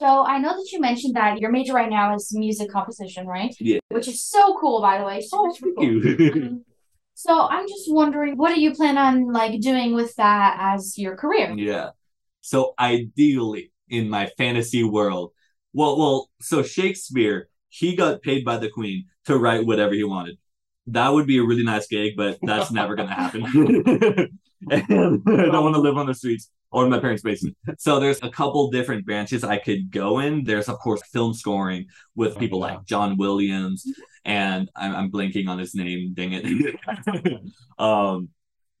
So 0.00 0.24
I 0.24 0.38
know 0.38 0.56
that 0.56 0.72
you 0.72 0.80
mentioned 0.80 1.14
that 1.14 1.38
your 1.38 1.52
major 1.52 1.74
right 1.74 1.90
now 1.90 2.14
is 2.14 2.34
music 2.34 2.70
composition, 2.70 3.26
right? 3.26 3.54
Yeah. 3.60 3.78
Which 3.90 4.08
is 4.08 4.22
so 4.22 4.58
cool, 4.58 4.80
by 4.80 4.98
the 4.98 5.04
way. 5.04 5.20
Super, 5.20 5.54
super 5.54 5.72
cool. 5.76 6.60
you. 7.14 7.34
So 7.34 7.46
I'm 7.48 7.68
just 7.68 7.92
wondering, 7.92 8.36
what 8.36 8.54
do 8.54 8.60
you 8.60 8.74
plan 8.74 8.98
on 8.98 9.32
like 9.32 9.60
doing 9.60 9.94
with 9.94 10.14
that 10.16 10.56
as 10.60 10.98
your 10.98 11.16
career? 11.16 11.52
Yeah. 11.56 11.90
So 12.40 12.74
ideally, 12.78 13.72
in 13.88 14.08
my 14.08 14.26
fantasy 14.38 14.82
world, 14.82 15.32
well, 15.72 15.98
well, 15.98 16.30
so 16.40 16.62
Shakespeare, 16.62 17.48
he 17.68 17.96
got 17.96 18.22
paid 18.22 18.44
by 18.44 18.56
the 18.58 18.68
Queen 18.68 19.06
to 19.26 19.38
write 19.38 19.64
whatever 19.66 19.94
he 19.94 20.04
wanted. 20.04 20.38
That 20.88 21.10
would 21.10 21.26
be 21.26 21.38
a 21.38 21.44
really 21.44 21.62
nice 21.64 21.86
gig, 21.86 22.14
but 22.16 22.38
that's 22.42 22.70
never 22.72 22.96
gonna 22.96 23.14
happen. 23.14 23.42
I 24.70 24.80
don't 24.80 25.24
want 25.64 25.74
to 25.74 25.80
live 25.80 25.96
on 25.96 26.06
the 26.06 26.14
streets 26.14 26.50
or 26.70 26.84
in 26.84 26.90
my 26.90 26.98
parents' 26.98 27.22
basement. 27.22 27.56
So 27.78 28.00
there's 28.00 28.18
a 28.22 28.30
couple 28.30 28.70
different 28.70 29.04
branches 29.04 29.44
I 29.44 29.58
could 29.58 29.90
go 29.90 30.18
in. 30.20 30.44
There's 30.44 30.68
of 30.68 30.78
course 30.78 31.02
film 31.12 31.34
scoring 31.34 31.86
with 32.16 32.38
people 32.38 32.62
Oh, 32.62 32.66
yeah. 32.66 32.74
like 32.76 32.84
John 32.84 33.16
Williams, 33.16 33.86
and 34.24 34.70
I'm, 34.76 34.94
I'm 34.94 35.10
blanking 35.10 35.48
on 35.48 35.58
his 35.58 35.74
name. 35.74 36.14
Dang 36.14 36.32
it. 36.32 36.44
um, 37.78 38.28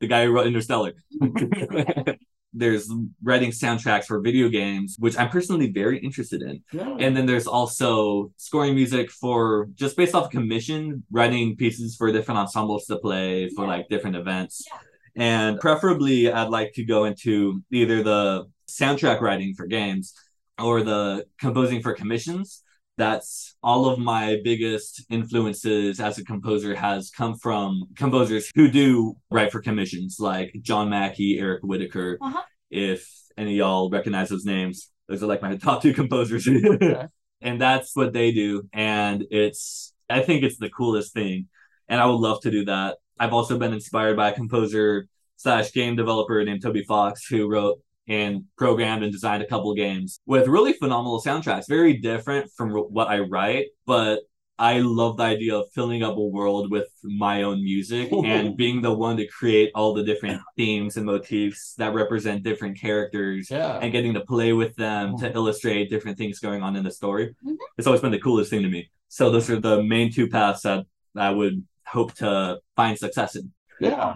the 0.00 0.06
guy 0.06 0.24
who 0.24 0.32
wrote 0.32 0.46
Interstellar. 0.46 0.92
there's 2.54 2.92
writing 3.22 3.50
soundtracks 3.50 4.04
for 4.04 4.20
video 4.20 4.48
games, 4.48 4.96
which 4.98 5.18
I'm 5.18 5.30
personally 5.30 5.70
very 5.70 5.98
interested 5.98 6.42
in. 6.42 6.62
Yeah. 6.70 6.96
And 6.98 7.16
then 7.16 7.24
there's 7.24 7.46
also 7.46 8.30
scoring 8.36 8.74
music 8.74 9.10
for 9.10 9.68
just 9.74 9.96
based 9.96 10.14
off 10.14 10.30
commission, 10.30 11.02
writing 11.10 11.56
pieces 11.56 11.96
for 11.96 12.12
different 12.12 12.38
ensembles 12.38 12.84
to 12.86 12.98
play 12.98 13.48
for 13.50 13.64
Yeah. 13.64 13.70
like 13.70 13.88
different 13.88 14.16
events. 14.16 14.66
Yeah. 14.66 14.78
And 15.14 15.60
preferably, 15.60 16.30
I'd 16.30 16.48
like 16.48 16.72
to 16.74 16.84
go 16.84 17.04
into 17.04 17.62
either 17.70 18.02
the 18.02 18.46
soundtrack 18.68 19.20
writing 19.20 19.54
for 19.54 19.66
games 19.66 20.14
or 20.58 20.82
the 20.82 21.26
composing 21.38 21.82
for 21.82 21.94
commissions. 21.94 22.61
That's 22.98 23.56
all 23.62 23.88
of 23.88 23.98
my 23.98 24.40
biggest 24.44 25.04
influences 25.08 25.98
as 25.98 26.18
a 26.18 26.24
composer 26.24 26.74
has 26.74 27.10
come 27.10 27.36
from 27.36 27.84
composers 27.96 28.50
who 28.54 28.68
do 28.68 29.16
write 29.30 29.50
for 29.50 29.60
commissions, 29.60 30.16
like 30.18 30.54
John 30.60 30.90
Mackey, 30.90 31.38
Eric 31.38 31.62
Whitacre. 31.62 32.18
Uh-huh. 32.20 32.42
If 32.70 33.08
any 33.38 33.52
of 33.52 33.56
y'all 33.56 33.90
recognize 33.90 34.28
those 34.28 34.44
names, 34.44 34.90
those 35.08 35.22
are 35.22 35.26
like 35.26 35.42
my 35.42 35.56
top 35.58 35.82
two 35.82 35.94
composers. 35.94 36.46
and 37.40 37.60
that's 37.60 37.96
what 37.96 38.12
they 38.12 38.32
do. 38.32 38.68
And 38.72 39.24
it's, 39.30 39.94
I 40.10 40.20
think 40.20 40.42
it's 40.42 40.58
the 40.58 40.70
coolest 40.70 41.14
thing. 41.14 41.48
And 41.88 42.00
I 42.00 42.06
would 42.06 42.20
love 42.20 42.40
to 42.42 42.50
do 42.50 42.66
that. 42.66 42.98
I've 43.18 43.32
also 43.32 43.58
been 43.58 43.72
inspired 43.72 44.16
by 44.16 44.30
a 44.30 44.34
composer 44.34 45.08
slash 45.36 45.72
game 45.72 45.96
developer 45.96 46.42
named 46.44 46.62
Toby 46.62 46.84
Fox, 46.84 47.26
who 47.26 47.48
wrote 47.48 47.80
and 48.08 48.44
programmed 48.56 49.02
and 49.04 49.12
designed 49.12 49.42
a 49.42 49.46
couple 49.46 49.70
of 49.70 49.76
games 49.76 50.20
with 50.26 50.48
really 50.48 50.72
phenomenal 50.72 51.22
soundtracks. 51.24 51.68
Very 51.68 51.94
different 51.98 52.50
from 52.56 52.70
what 52.72 53.08
I 53.08 53.20
write, 53.20 53.66
but 53.86 54.20
I 54.58 54.80
love 54.80 55.16
the 55.16 55.22
idea 55.24 55.56
of 55.56 55.66
filling 55.74 56.02
up 56.02 56.16
a 56.16 56.20
world 56.20 56.70
with 56.70 56.88
my 57.02 57.42
own 57.42 57.62
music 57.64 58.12
and 58.24 58.56
being 58.56 58.82
the 58.82 58.92
one 58.92 59.16
to 59.16 59.26
create 59.26 59.70
all 59.74 59.94
the 59.94 60.04
different 60.04 60.40
themes 60.56 60.96
and 60.96 61.06
motifs 61.06 61.74
that 61.78 61.94
represent 61.94 62.42
different 62.42 62.78
characters 62.78 63.48
Yeah. 63.50 63.78
and 63.78 63.90
getting 63.92 64.14
to 64.14 64.20
play 64.20 64.52
with 64.52 64.76
them 64.76 65.16
to 65.18 65.32
illustrate 65.32 65.88
different 65.90 66.18
things 66.18 66.38
going 66.38 66.62
on 66.62 66.76
in 66.76 66.84
the 66.84 66.90
story. 66.92 67.34
Mhm. 67.44 67.56
It's 67.78 67.86
always 67.86 68.02
been 68.02 68.12
the 68.12 68.20
coolest 68.20 68.50
thing 68.50 68.62
to 68.62 68.68
me. 68.68 68.90
So 69.08 69.30
those 69.30 69.48
are 69.50 69.58
the 69.60 69.82
main 69.82 70.12
two 70.12 70.28
paths 70.28 70.62
that 70.62 70.86
I 71.16 71.30
would 71.30 71.64
hope 71.86 72.14
to 72.16 72.60
find 72.76 72.96
success 72.98 73.36
in. 73.36 73.52
Yeah. 73.80 74.14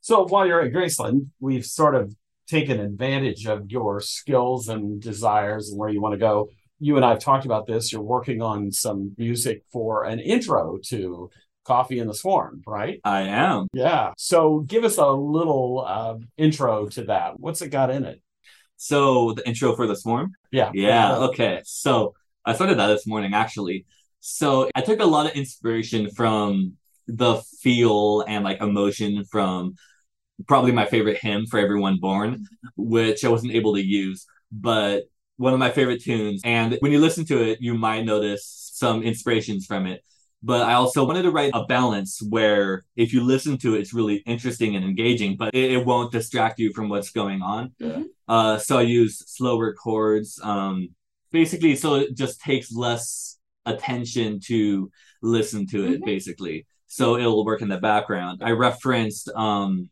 So 0.00 0.26
while 0.26 0.46
you're 0.46 0.60
at 0.62 0.72
Graceland, 0.72 1.28
we've 1.40 1.64
sort 1.66 1.94
of 1.94 2.14
taken 2.46 2.80
advantage 2.80 3.46
of 3.46 3.70
your 3.70 4.00
skills 4.00 4.68
and 4.68 5.00
desires 5.00 5.70
and 5.70 5.78
where 5.78 5.88
you 5.88 6.00
want 6.00 6.12
to 6.12 6.18
go. 6.18 6.48
You 6.78 6.96
and 6.96 7.04
I 7.04 7.10
have 7.10 7.20
talked 7.20 7.46
about 7.46 7.66
this. 7.66 7.92
You're 7.92 8.02
working 8.02 8.42
on 8.42 8.70
some 8.70 9.14
music 9.16 9.62
for 9.72 10.04
an 10.04 10.20
intro 10.20 10.78
to 10.86 11.30
Coffee 11.64 11.98
in 11.98 12.06
the 12.06 12.14
Swarm, 12.14 12.62
right? 12.66 13.00
I 13.02 13.22
am. 13.22 13.66
Yeah. 13.72 14.12
So 14.16 14.60
give 14.60 14.84
us 14.84 14.98
a 14.98 15.08
little 15.08 15.84
uh, 15.86 16.16
intro 16.36 16.86
to 16.90 17.04
that. 17.04 17.40
What's 17.40 17.62
it 17.62 17.70
got 17.70 17.90
in 17.90 18.04
it? 18.04 18.20
So 18.76 19.32
the 19.32 19.46
intro 19.48 19.74
for 19.74 19.86
the 19.86 19.96
swarm. 19.96 20.32
Yeah. 20.50 20.70
Yeah. 20.74 21.16
Okay. 21.16 21.62
So 21.64 22.14
I 22.44 22.54
started 22.54 22.78
that 22.78 22.88
this 22.88 23.06
morning 23.06 23.34
actually. 23.34 23.86
So 24.20 24.70
I 24.74 24.82
took 24.82 25.00
a 25.00 25.06
lot 25.06 25.26
of 25.26 25.32
inspiration 25.32 26.10
from 26.10 26.74
the 27.06 27.36
feel 27.60 28.24
and 28.26 28.44
like 28.44 28.60
emotion 28.60 29.24
from 29.24 29.74
probably 30.46 30.72
my 30.72 30.86
favorite 30.86 31.18
hymn 31.18 31.46
for 31.46 31.58
everyone 31.58 31.98
born, 31.98 32.44
which 32.76 33.24
I 33.24 33.28
wasn't 33.28 33.52
able 33.52 33.74
to 33.74 33.84
use, 33.84 34.26
but 34.52 35.04
one 35.36 35.52
of 35.52 35.58
my 35.58 35.70
favorite 35.70 36.02
tunes. 36.02 36.40
And 36.44 36.76
when 36.80 36.92
you 36.92 36.98
listen 36.98 37.24
to 37.26 37.42
it, 37.42 37.60
you 37.60 37.74
might 37.74 38.04
notice 38.04 38.70
some 38.74 39.02
inspirations 39.02 39.66
from 39.66 39.86
it. 39.86 40.02
But 40.42 40.62
I 40.62 40.74
also 40.74 41.04
wanted 41.04 41.22
to 41.22 41.30
write 41.30 41.52
a 41.54 41.64
balance 41.64 42.22
where 42.28 42.84
if 42.94 43.12
you 43.12 43.24
listen 43.24 43.56
to 43.58 43.74
it, 43.74 43.80
it's 43.80 43.94
really 43.94 44.16
interesting 44.26 44.76
and 44.76 44.84
engaging, 44.84 45.36
but 45.36 45.54
it, 45.54 45.72
it 45.72 45.84
won't 45.86 46.12
distract 46.12 46.58
you 46.58 46.72
from 46.72 46.88
what's 46.88 47.10
going 47.10 47.42
on. 47.42 47.72
Yeah. 47.78 48.02
Uh, 48.28 48.58
so 48.58 48.78
I 48.78 48.82
use 48.82 49.24
slower 49.26 49.72
chords. 49.72 50.38
Um, 50.42 50.90
basically, 51.32 51.74
so 51.74 51.94
it 51.96 52.14
just 52.16 52.40
takes 52.40 52.72
less 52.72 53.38
attention 53.64 54.38
to 54.46 54.90
listen 55.22 55.66
to 55.68 55.84
it, 55.86 56.00
Mhm. 56.00 56.04
basically. 56.04 56.66
So 56.86 57.16
it'll 57.16 57.44
work 57.44 57.62
in 57.62 57.68
the 57.68 57.78
background. 57.78 58.42
I 58.44 58.50
referenced 58.50 59.28
um 59.30 59.90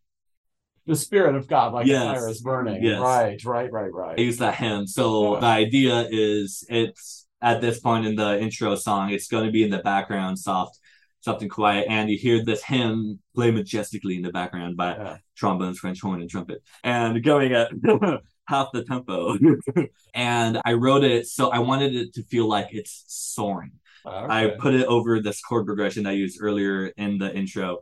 The 0.87 0.97
Spirit 0.97 1.35
of 1.35 1.47
God, 1.47 1.73
like 1.73 1.87
Yes. 1.87 2.03
a 2.03 2.21
fire 2.21 2.29
is 2.29 2.41
burning. 2.43 2.83
Yes. 2.83 3.01
Right, 3.01 3.43
right, 3.45 3.73
right, 3.73 3.85
I 3.87 3.89
right. 3.89 4.19
use 4.19 4.37
that 4.39 4.57
hymn. 4.57 4.87
So 4.87 5.35
Yeah. 5.35 5.41
the 5.41 5.47
idea 5.47 6.09
is 6.11 6.65
it's 6.69 7.27
at 7.41 7.61
this 7.61 7.81
point 7.81 8.07
in 8.07 8.17
the 8.17 8.39
intro 8.41 8.75
song, 8.75 9.11
it's 9.11 9.29
going 9.29 9.47
to 9.47 9.53
be 9.53 9.63
in 9.65 9.71
the 9.71 9.79
background, 9.79 10.39
soft, 10.39 10.79
something 11.21 11.49
quiet, 11.49 11.87
and 11.89 12.11
you 12.11 12.19
hear 12.19 12.45
this 12.45 12.63
hymn 12.63 13.19
play 13.35 13.51
majestically 13.51 14.17
in 14.17 14.23
the 14.23 14.31
background 14.33 14.77
by 14.77 14.91
Yeah. 14.95 15.17
trombones, 15.37 15.79
French 15.79 16.01
horn, 16.03 16.21
and 16.21 16.29
trumpet, 16.29 16.63
and 16.83 17.23
going 17.23 17.53
at 17.55 17.71
half 18.47 18.69
the 18.73 18.85
tempo. 18.85 19.39
and 20.15 20.61
I 20.67 20.75
wrote 20.75 21.03
it 21.05 21.27
so 21.27 21.49
I 21.51 21.61
wanted 21.61 21.95
it 21.95 22.15
to 22.15 22.23
feel 22.25 22.47
like 22.47 22.69
it's 22.73 23.05
soaring. 23.09 23.73
I 24.07 24.53
put 24.59 24.75
it 24.75 24.85
over 24.87 25.19
this 25.21 25.41
chord 25.41 25.65
progression 25.65 26.07
I 26.07 26.13
used 26.13 26.39
earlier 26.43 26.89
in 26.89 27.17
the 27.17 27.35
intro. 27.35 27.79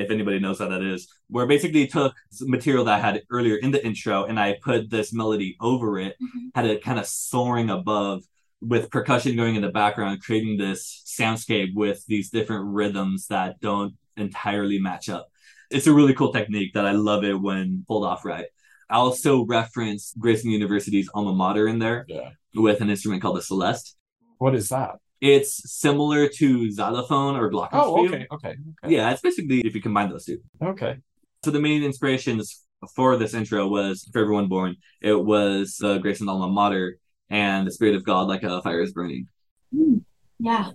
If 0.00 0.10
anybody 0.10 0.38
knows 0.38 0.58
how 0.58 0.68
that 0.68 0.82
is, 0.82 1.08
where 1.28 1.46
basically 1.46 1.86
took 1.86 2.14
material 2.40 2.84
that 2.86 2.94
I 2.94 3.00
had 3.00 3.22
earlier 3.30 3.56
in 3.56 3.70
the 3.70 3.84
intro 3.84 4.24
and 4.24 4.40
I 4.40 4.56
put 4.62 4.88
this 4.90 5.12
melody 5.12 5.56
over 5.60 5.98
it, 5.98 6.16
Mhm. 6.20 6.50
had 6.54 6.64
it 6.66 6.82
kind 6.82 6.98
of 6.98 7.06
soaring 7.06 7.68
above 7.70 8.22
with 8.62 8.90
percussion 8.90 9.36
going 9.36 9.56
in 9.56 9.62
the 9.62 9.70
background, 9.70 10.22
creating 10.22 10.56
this 10.56 11.02
soundscape 11.06 11.74
with 11.74 12.04
these 12.06 12.30
different 12.30 12.64
rhythms 12.66 13.26
that 13.28 13.60
don't 13.60 13.94
entirely 14.16 14.78
match 14.78 15.08
up. 15.08 15.28
It's 15.70 15.86
a 15.86 15.92
really 15.94 16.14
cool 16.14 16.32
technique 16.32 16.72
that 16.74 16.86
I 16.86 16.92
love 16.92 17.22
it 17.24 17.34
when 17.40 17.84
pulled 17.86 18.04
off 18.04 18.24
right. 18.24 18.46
I 18.88 18.96
also 18.96 19.44
reference 19.44 20.14
Graceland 20.18 20.50
University's 20.50 21.08
alma 21.14 21.32
mater 21.32 21.68
in 21.68 21.78
there 21.78 22.04
Yeah. 22.08 22.30
with 22.54 22.80
an 22.80 22.90
instrument 22.90 23.22
called 23.22 23.36
the 23.36 23.42
Celeste. 23.42 23.96
What 24.38 24.54
is 24.54 24.68
that? 24.70 24.96
It's 25.20 25.70
similar 25.80 26.28
to 26.28 26.70
xylophone 26.72 27.36
or 27.36 27.50
glockenspiel. 27.50 27.70
Oh, 27.72 28.06
okay, 28.06 28.26
okay, 28.32 28.54
okay. 28.84 28.94
Yeah, 28.94 29.10
it's 29.10 29.20
basically 29.20 29.60
if 29.60 29.74
you 29.74 29.82
combine 29.82 30.08
those 30.08 30.24
two. 30.24 30.38
Okay. 30.62 30.96
So 31.44 31.50
the 31.50 31.60
main 31.60 31.82
inspirations 31.82 32.64
for 32.94 33.16
this 33.18 33.34
intro 33.34 33.66
was 33.68 34.08
for 34.12 34.20
everyone 34.20 34.48
born. 34.48 34.76
It 35.02 35.14
was 35.14 35.76
the 35.78 35.98
Graceland 35.98 36.28
alma 36.30 36.48
mater 36.48 36.98
and 37.28 37.66
the 37.66 37.70
spirit 37.70 37.94
of 37.96 38.04
God, 38.04 38.28
like 38.28 38.42
a 38.42 38.62
fire 38.62 38.82
is 38.82 38.92
burning. 38.92 39.26
Mm, 39.74 40.02
Yeah. 40.38 40.70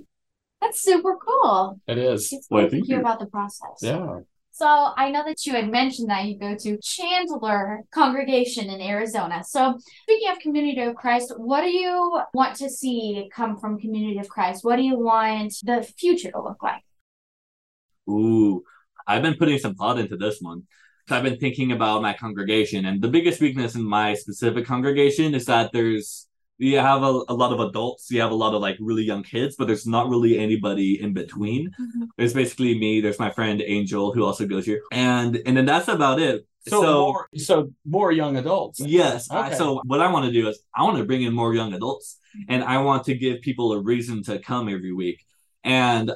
That's 0.62 0.82
super 0.82 1.18
cool. 1.18 1.80
It 1.88 1.98
is. 1.98 2.30
It's 2.32 2.48
Well, 2.50 2.62
cool 2.64 2.70
to 2.70 2.76
thank 2.76 2.88
hear 2.88 2.96
you. 2.98 3.02
about 3.02 3.20
the 3.20 3.26
process. 3.28 3.78
Yeah. 3.82 4.20
So 4.56 4.94
I 4.96 5.12
know 5.12 5.26
that 5.26 5.46
you 5.46 5.52
had 5.52 5.70
mentioned 5.70 6.10
that 6.10 6.24
you 6.24 6.40
go 6.40 6.56
to 6.56 6.78
Chandler 6.82 7.82
Congregation 7.92 8.70
in 8.70 8.80
Arizona. 8.80 9.44
So 9.44 9.78
speaking 10.04 10.32
of 10.32 10.40
Community 10.40 10.80
of 10.80 10.96
Christ, 10.96 11.34
what 11.36 11.60
do 11.60 11.68
you 11.68 12.22
want 12.34 12.56
to 12.56 12.70
see 12.70 13.30
come 13.36 13.58
from 13.58 13.78
Community 13.78 14.18
of 14.18 14.30
Christ? 14.30 14.64
What 14.64 14.78
do 14.78 14.84
you 14.84 14.98
want 14.98 15.56
the 15.62 15.84
future 15.98 16.32
to 16.32 16.42
look 16.42 16.64
like? 16.64 16.82
Ooh, 18.10 18.64
I've 19.06 19.22
been 19.22 19.36
putting 19.36 19.58
some 19.58 19.76
thought 19.76 20.00
into 20.00 20.16
this 20.16 20.38
one. 20.40 20.64
So 21.10 21.18
I've 21.18 21.24
been 21.24 21.38
thinking 21.38 21.74
about 21.74 22.02
my 22.02 22.14
congregation, 22.14 22.86
and 22.86 23.02
the 23.02 23.10
biggest 23.10 23.42
weakness 23.42 23.76
in 23.76 23.84
my 23.84 24.14
specific 24.14 24.66
congregation 24.66 25.36
is 25.36 25.48
that 25.48 25.74
there's 25.74 26.30
you 26.58 26.78
have 26.80 27.04
a, 27.04 27.22
a 27.28 27.34
lot 27.34 27.52
of 27.52 27.60
adults, 27.60 28.10
you 28.10 28.22
have 28.22 28.32
a 28.32 28.36
lot 28.36 28.54
of 28.54 28.62
like 28.62 28.78
really 28.80 29.04
young 29.04 29.24
kids, 29.24 29.56
but 29.58 29.68
there's 29.68 29.86
not 29.86 30.10
really 30.10 30.38
anybody 30.38 31.02
in 31.02 31.14
between. 31.14 31.70
Mm-hmm. 31.70 32.04
There's 32.18 32.34
basically 32.34 32.78
me, 32.78 33.02
there's 33.02 33.20
my 33.20 33.30
friend 33.30 33.62
Angel 33.66 34.14
who 34.14 34.24
also 34.24 34.46
goes 34.48 34.66
here, 34.66 34.82
and 34.92 35.42
and 35.46 35.58
then 35.58 35.66
that's 35.66 35.88
about 35.88 36.20
it. 36.20 36.46
So, 36.68 36.82
more 36.82 37.28
so 37.38 37.72
more 37.86 38.12
young 38.12 38.38
adults. 38.38 38.80
Yes. 38.80 39.30
I- 39.30 39.48
Okay. 39.48 39.56
so 39.56 39.82
what 39.86 40.02
I 40.02 40.12
want 40.12 40.26
to 40.26 40.32
do 40.32 40.48
is 40.48 40.60
I 40.76 40.84
want 40.84 40.98
to 40.98 41.04
bring 41.04 41.22
in 41.22 41.34
more 41.34 41.54
young 41.54 41.74
adults 41.74 42.20
mm-hmm. 42.36 42.52
and 42.52 42.64
I 42.64 42.80
want 42.80 43.04
to 43.06 43.16
give 43.16 43.42
people 43.42 43.74
a 43.74 43.80
reason 43.80 44.24
to 44.24 44.40
come 44.40 44.68
every 44.68 44.92
week. 44.92 45.24
And 45.64 46.12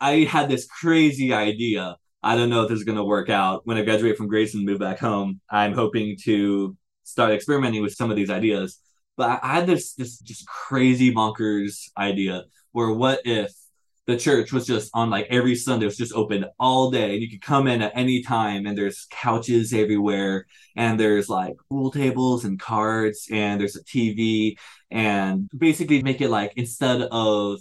I 0.00 0.24
had 0.24 0.48
this 0.48 0.66
crazy 0.66 1.32
idea. 1.32 1.96
I 2.22 2.36
don't 2.36 2.50
know 2.50 2.62
if 2.62 2.68
this 2.68 2.78
is 2.78 2.84
going 2.84 2.98
to 2.98 3.04
work 3.04 3.30
out. 3.30 3.66
When 3.66 3.78
I 3.78 3.82
graduate 3.82 4.16
from 4.16 4.30
Graceland 4.30 4.60
and 4.60 4.66
move 4.66 4.78
back 4.78 4.98
home, 4.98 5.40
I'm 5.50 5.72
hoping 5.72 6.16
to 6.24 6.76
start 7.04 7.32
experimenting 7.32 7.82
with 7.82 7.94
some 7.94 8.10
of 8.10 8.16
these 8.16 8.30
ideas. 8.30 8.78
But 9.20 9.40
I 9.42 9.56
had 9.56 9.66
this 9.66 9.92
this 9.92 10.18
just 10.18 10.46
crazy 10.46 11.12
bonkers 11.12 11.90
idea 11.94 12.44
where 12.72 12.90
what 12.90 13.20
if 13.26 13.52
the 14.06 14.16
church 14.16 14.50
was 14.50 14.66
just 14.66 14.90
on 14.94 15.10
like 15.10 15.26
every 15.28 15.54
Sunday 15.54 15.84
was 15.84 15.98
just 15.98 16.14
open 16.14 16.46
all 16.58 16.90
day 16.90 17.12
and 17.12 17.20
you 17.20 17.28
could 17.28 17.42
come 17.42 17.66
in 17.66 17.82
at 17.82 17.92
any 17.94 18.22
time 18.22 18.64
and 18.64 18.78
there's 18.78 19.06
couches 19.10 19.74
everywhere 19.74 20.46
and 20.74 20.98
there's 20.98 21.28
like 21.28 21.52
pool 21.68 21.90
tables 21.90 22.46
and 22.46 22.58
cards 22.58 23.28
and 23.30 23.60
there's 23.60 23.76
a 23.76 23.84
TV 23.84 24.56
and 24.90 25.50
basically 25.54 26.02
make 26.02 26.22
it 26.22 26.30
like 26.30 26.54
instead 26.56 27.02
of 27.12 27.60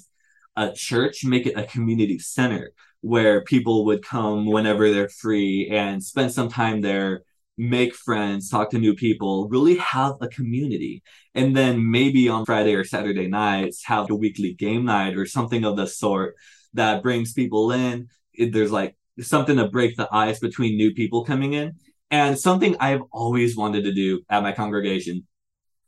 a 0.55 0.71
church, 0.71 1.25
make 1.25 1.45
it 1.45 1.57
a 1.57 1.63
community 1.63 2.19
center 2.19 2.71
where 3.01 3.43
people 3.43 3.83
would 3.83 4.01
come 4.01 4.45
whenever 4.45 4.91
they're 4.91 5.09
free 5.09 5.67
and 5.69 6.01
spend 6.01 6.31
some 6.31 6.47
time 6.47 6.79
there, 6.79 7.23
make 7.59 7.93
friends, 7.95 8.49
talk 8.49 8.71
to 8.71 8.79
new 8.79 8.95
people, 8.95 9.49
really 9.49 9.77
have 9.77 10.15
a 10.21 10.29
community. 10.29 11.03
And 11.35 11.55
then 11.57 11.91
maybe 11.91 12.29
on 12.29 12.45
Friday 12.45 12.73
or 12.75 12.85
Saturday 12.85 13.27
nights, 13.27 13.85
have 13.85 14.09
a 14.09 14.15
weekly 14.15 14.53
game 14.53 14.85
night 14.85 15.17
or 15.17 15.25
something 15.25 15.65
of 15.65 15.75
the 15.77 15.87
sort 15.87 16.35
that 16.73 17.03
brings 17.03 17.33
people 17.33 17.71
in. 17.71 18.07
It- 18.33 18.53
there's 18.53 18.71
like 18.71 18.95
something 19.21 19.57
to 19.57 19.67
break 19.67 19.97
the 19.97 20.07
ice 20.13 20.39
between 20.39 20.77
new 20.77 20.93
people 20.93 21.25
coming 21.25 21.53
in 21.53 21.75
And 22.11 22.39
something 22.39 22.75
I've 22.79 23.03
always 23.11 23.55
wanted 23.57 23.83
to 23.83 23.93
do 23.93 24.21
at 24.29 24.41
my 24.43 24.51
congregation 24.53 25.27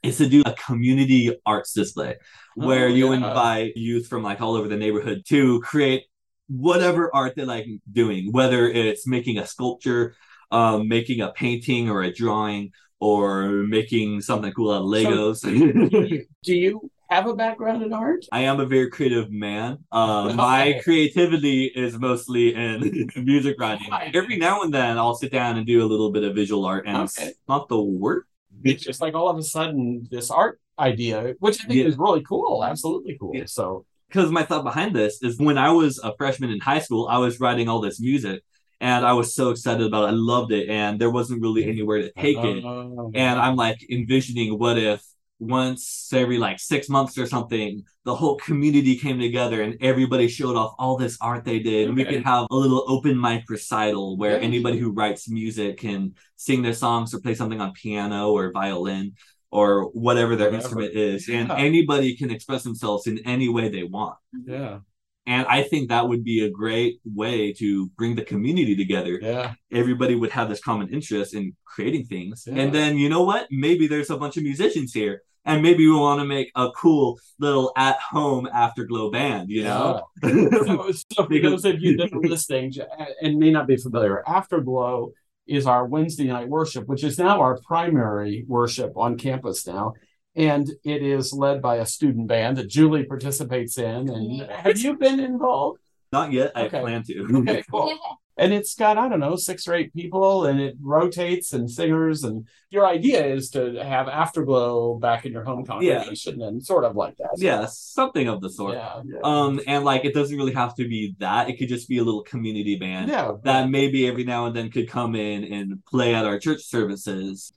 is 0.04 0.18
to 0.18 0.28
do 0.28 0.42
a 0.46 0.54
community 0.54 1.36
arts 1.46 1.74
display 1.74 2.16
oh, 2.60 2.68
where 2.68 2.86
Oh, 2.86 2.88
you 2.88 3.08
yeah. 3.10 3.16
invite 3.18 3.78
youth 3.78 4.08
from 4.08 4.24
like 4.24 4.42
all 4.42 4.56
over 4.56 4.68
the 4.68 4.78
neighborhood 4.78 5.24
to 5.30 5.62
create 5.62 6.04
whatever 6.48 7.14
art 7.16 7.36
they 7.36 7.46
like 7.46 7.68
doing, 7.92 8.32
whether 8.32 8.68
it's 8.68 9.08
making 9.08 9.38
a 9.38 9.46
sculpture, 9.48 10.16
um, 10.52 10.88
making 10.88 11.22
a 11.22 11.32
painting 11.32 11.90
or 11.90 12.04
a 12.04 12.14
drawing, 12.14 12.72
or 13.00 13.48
making 13.50 14.22
something 14.22 14.52
cool 14.54 14.72
out 14.72 14.82
of 14.84 14.88
Legos. 14.88 15.42
do, 15.42 16.06
you, 16.06 16.26
do 16.44 16.56
you 16.56 16.92
have 17.10 17.28
a 17.28 17.36
background 17.36 17.82
in 17.84 17.92
art? 17.94 18.26
I 18.32 18.42
am 18.42 18.60
a 18.60 18.66
very 18.66 18.90
creative 18.90 19.32
man. 19.32 19.80
Uh, 19.92 20.34
my 20.36 20.80
creativity 20.84 21.66
is 21.66 21.98
mostly 21.98 22.54
in 22.54 23.10
music 23.16 23.60
writing. 23.60 23.88
Every 24.14 24.38
now 24.38 24.62
and 24.62 24.74
then, 24.74 24.98
I'll 24.98 25.16
sit 25.16 25.32
down 25.32 25.58
and 25.58 25.66
do 25.66 25.84
a 25.84 25.88
little 25.88 26.12
bit 26.12 26.24
of 26.24 26.36
visual 26.36 26.66
art, 26.66 26.86
and 26.88 26.98
Okay. 26.98 27.30
it's 27.30 27.40
not 27.48 27.68
the 27.70 27.82
work. 27.82 28.28
It's 28.64 28.84
just 28.84 29.02
like 29.02 29.16
all 29.16 29.30
of 29.30 29.38
a 29.38 29.44
sudden 29.44 30.08
this 30.12 30.30
art 30.30 30.60
idea, 30.78 31.34
which 31.40 31.64
I 31.64 31.68
think 31.68 31.80
Yeah. 31.80 31.86
is 31.86 31.98
really 31.98 32.22
cool, 32.22 32.64
absolutely 32.64 33.18
cool. 33.20 33.32
Yeah. 33.36 33.46
So 33.46 33.86
because 34.08 34.30
my 34.30 34.44
thought 34.44 34.64
behind 34.64 34.96
this 34.96 35.24
is 35.24 35.40
when 35.40 35.58
I 35.58 35.72
was 35.72 35.98
a 36.04 36.14
freshman 36.18 36.52
in 36.52 36.60
high 36.60 36.80
school, 36.80 37.08
I 37.10 37.18
was 37.18 37.40
writing 37.40 37.68
all 37.70 37.82
this 37.82 38.00
music 38.00 38.44
and 38.82 39.06
I 39.06 39.14
was 39.14 39.34
so 39.34 39.52
excited 39.52 39.86
about 39.88 40.04
it. 40.06 40.08
I 40.08 40.12
loved 40.34 40.52
it. 40.52 40.68
And 40.70 41.00
there 41.00 41.10
wasn't 41.10 41.42
really 41.42 41.64
anywhere 41.74 42.00
to 42.02 42.12
take 42.12 42.38
it. 42.38 42.64
Oh. 42.66 43.12
And 43.14 43.40
I'm 43.40 43.56
like 43.56 43.80
envisioning 43.90 44.60
what 44.60 44.78
if 44.78 45.02
once 45.40 46.12
every 46.14 46.38
like 46.38 46.60
six 46.60 46.88
months 46.90 47.18
or 47.18 47.26
something, 47.26 47.84
the 48.06 48.14
whole 48.14 48.36
community 48.38 48.96
came 48.96 49.20
together 49.20 49.62
and 49.64 49.76
everybody 49.82 50.28
showed 50.28 50.56
off 50.56 50.76
all 50.78 50.98
this 50.98 51.18
art 51.20 51.44
they 51.46 51.60
did. 51.60 51.88
And 51.88 51.96
we 51.98 52.06
could 52.06 52.24
have 52.24 52.46
a 52.52 52.56
little 52.56 52.84
open 52.88 53.20
mic 53.20 53.44
recital 53.50 54.18
where 54.18 54.38
Yeah. 54.38 54.44
anybody 54.50 54.78
who 54.78 54.92
writes 54.92 55.28
music 55.30 55.78
can 55.80 56.14
sing 56.36 56.62
their 56.62 56.74
songs 56.74 57.14
or 57.14 57.20
play 57.22 57.34
something 57.36 57.60
on 57.62 57.72
piano 57.74 58.32
or 58.32 58.52
violin 58.52 59.14
or 59.50 59.86
whatever 60.06 60.36
their 60.36 60.48
Whatever. 60.52 60.56
instrument 60.64 60.94
is. 60.96 61.28
And 61.28 61.52
anybody 61.52 62.16
can 62.16 62.30
express 62.32 62.64
themselves 62.64 63.08
in 63.08 63.20
any 63.26 63.50
way 63.50 63.70
they 63.70 63.84
want. 63.84 64.18
yeah, 64.46 64.80
And 65.28 65.46
I 65.48 65.64
think 65.64 65.90
that 65.90 66.08
would 66.08 66.24
be 66.24 66.44
a 66.44 66.50
great 66.50 67.00
way 67.06 67.54
to 67.54 67.88
bring 67.98 68.16
the 68.16 68.24
community 68.24 68.76
together. 68.76 69.20
yeah, 69.22 69.54
Everybody 69.72 70.16
would 70.16 70.32
have 70.32 70.50
this 70.50 70.60
common 70.60 70.92
interest 70.92 71.36
in 71.36 71.56
creating 71.64 72.06
things. 72.06 72.46
Yeah. 72.48 72.56
And 72.56 72.74
then, 72.74 72.98
you 72.98 73.08
know 73.08 73.24
what? 73.24 73.48
Maybe 73.52 73.88
there's 73.88 74.10
a 74.10 74.18
bunch 74.18 74.38
of 74.38 74.44
musicians 74.44 74.94
here. 74.94 75.22
And 75.44 75.64
maybe 75.64 75.88
we 75.88 75.96
want 75.96 76.22
to 76.22 76.26
make 76.26 76.52
a 76.56 76.70
cool 76.72 77.20
little 77.40 77.72
at 77.76 77.98
home 78.00 78.48
afterglow 78.54 79.10
band, 79.10 79.50
you 79.50 79.64
know? 79.64 80.04
so, 80.24 80.92
so 80.92 81.26
for 81.26 81.40
those 81.40 81.66
of 81.66 81.82
you 81.82 81.98
that 81.98 82.14
are 82.14 82.20
listening 82.22 82.74
and 83.22 83.38
may 83.38 83.50
not 83.50 83.68
be 83.68 83.76
familiar, 83.76 84.24
Afterglow 84.28 85.14
is 85.48 85.66
our 85.66 85.86
Wednesday 85.86 86.26
night 86.26 86.48
worship, 86.48 86.88
which 86.88 87.04
is 87.04 87.18
now 87.18 87.42
our 87.42 87.60
primary 87.66 88.46
worship 88.48 88.94
on 88.96 89.18
campus 89.18 89.66
now. 89.66 89.94
And 90.36 90.70
it 90.84 91.02
is 91.04 91.34
led 91.34 91.62
by 91.62 91.78
a 91.78 91.86
student 91.86 92.28
band 92.28 92.58
that 92.58 92.70
Julie 92.70 93.04
participates 93.04 93.78
in. 93.78 94.10
And 94.10 94.42
have 94.50 94.78
you 94.80 94.96
been 94.96 95.20
involved? 95.20 95.80
Not 96.14 96.32
yet. 96.32 96.52
I 96.56 96.64
Okay. 96.66 96.80
plan 96.82 97.04
to. 97.04 97.28
Okay, 97.40 97.64
cool. 97.72 97.98
And 98.38 98.54
it's 98.54 98.74
got, 98.76 98.98
I 98.98 99.08
don't 99.08 99.20
know, 99.20 99.36
six 99.36 99.68
or 99.68 99.76
eight 99.76 99.94
people 99.94 100.46
and 100.46 100.60
it 100.60 100.76
rotates 100.82 101.54
and 101.54 101.70
singers. 101.70 102.24
And 102.24 102.48
your 102.70 102.88
idea 102.88 103.24
is 103.26 103.50
to 103.52 103.74
have 103.84 104.08
Afterglow 104.08 104.96
back 105.00 105.26
in 105.26 105.32
your 105.34 105.44
home 105.44 105.66
congregation 105.66 106.42
and 106.42 106.64
sort 106.66 106.86
of 106.86 106.96
like 106.96 107.18
that. 107.18 107.32
yeah, 107.38 107.66
something 107.70 108.28
of 108.30 108.42
the 108.42 108.50
sort. 108.50 108.76
Yeah. 108.76 109.02
Yeah. 109.06 109.20
Um, 109.24 109.60
and 109.68 109.84
like 109.86 110.06
it 110.06 110.14
doesn't 110.14 110.36
really 110.36 110.54
have 110.54 110.74
to 110.76 110.88
be 110.88 111.14
that. 111.20 111.50
It 111.50 111.58
could 111.60 111.68
just 111.70 111.88
be 111.90 111.98
a 112.00 112.04
little 112.04 112.24
community 112.24 112.78
band. 112.78 113.10
yeah. 113.10 113.34
that 113.44 113.70
maybe 113.70 114.08
every 114.08 114.24
now 114.24 114.46
and 114.48 114.56
then 114.56 114.72
could 114.72 114.90
come 114.90 115.14
in 115.16 115.44
and 115.44 115.86
play 115.86 116.16
at 116.16 116.26
our 116.26 116.40
church 116.40 116.64
services 116.64 117.52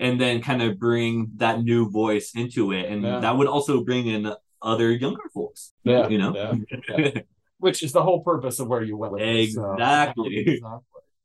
and 0.00 0.20
then 0.20 0.40
kind 0.42 0.62
of 0.62 0.78
bring 0.78 1.30
that 1.36 1.62
new 1.62 1.88
voice 1.90 2.32
into 2.34 2.72
it 2.72 2.90
and 2.90 3.02
Yeah. 3.04 3.20
that 3.20 3.36
would 3.36 3.46
also 3.46 3.84
bring 3.84 4.06
in 4.08 4.32
other 4.62 4.90
younger 4.90 5.28
folks 5.32 5.72
Yeah. 5.84 6.08
you 6.08 6.18
know 6.18 6.34
Yeah. 6.34 6.54
Yeah. 6.98 7.20
which 7.58 7.82
is 7.82 7.92
the 7.92 8.02
whole 8.02 8.22
purpose 8.24 8.58
of 8.58 8.66
where 8.68 8.82
you 8.82 8.96
will 8.96 9.14
Exactly. 9.16 10.36
exactly. 10.46 10.60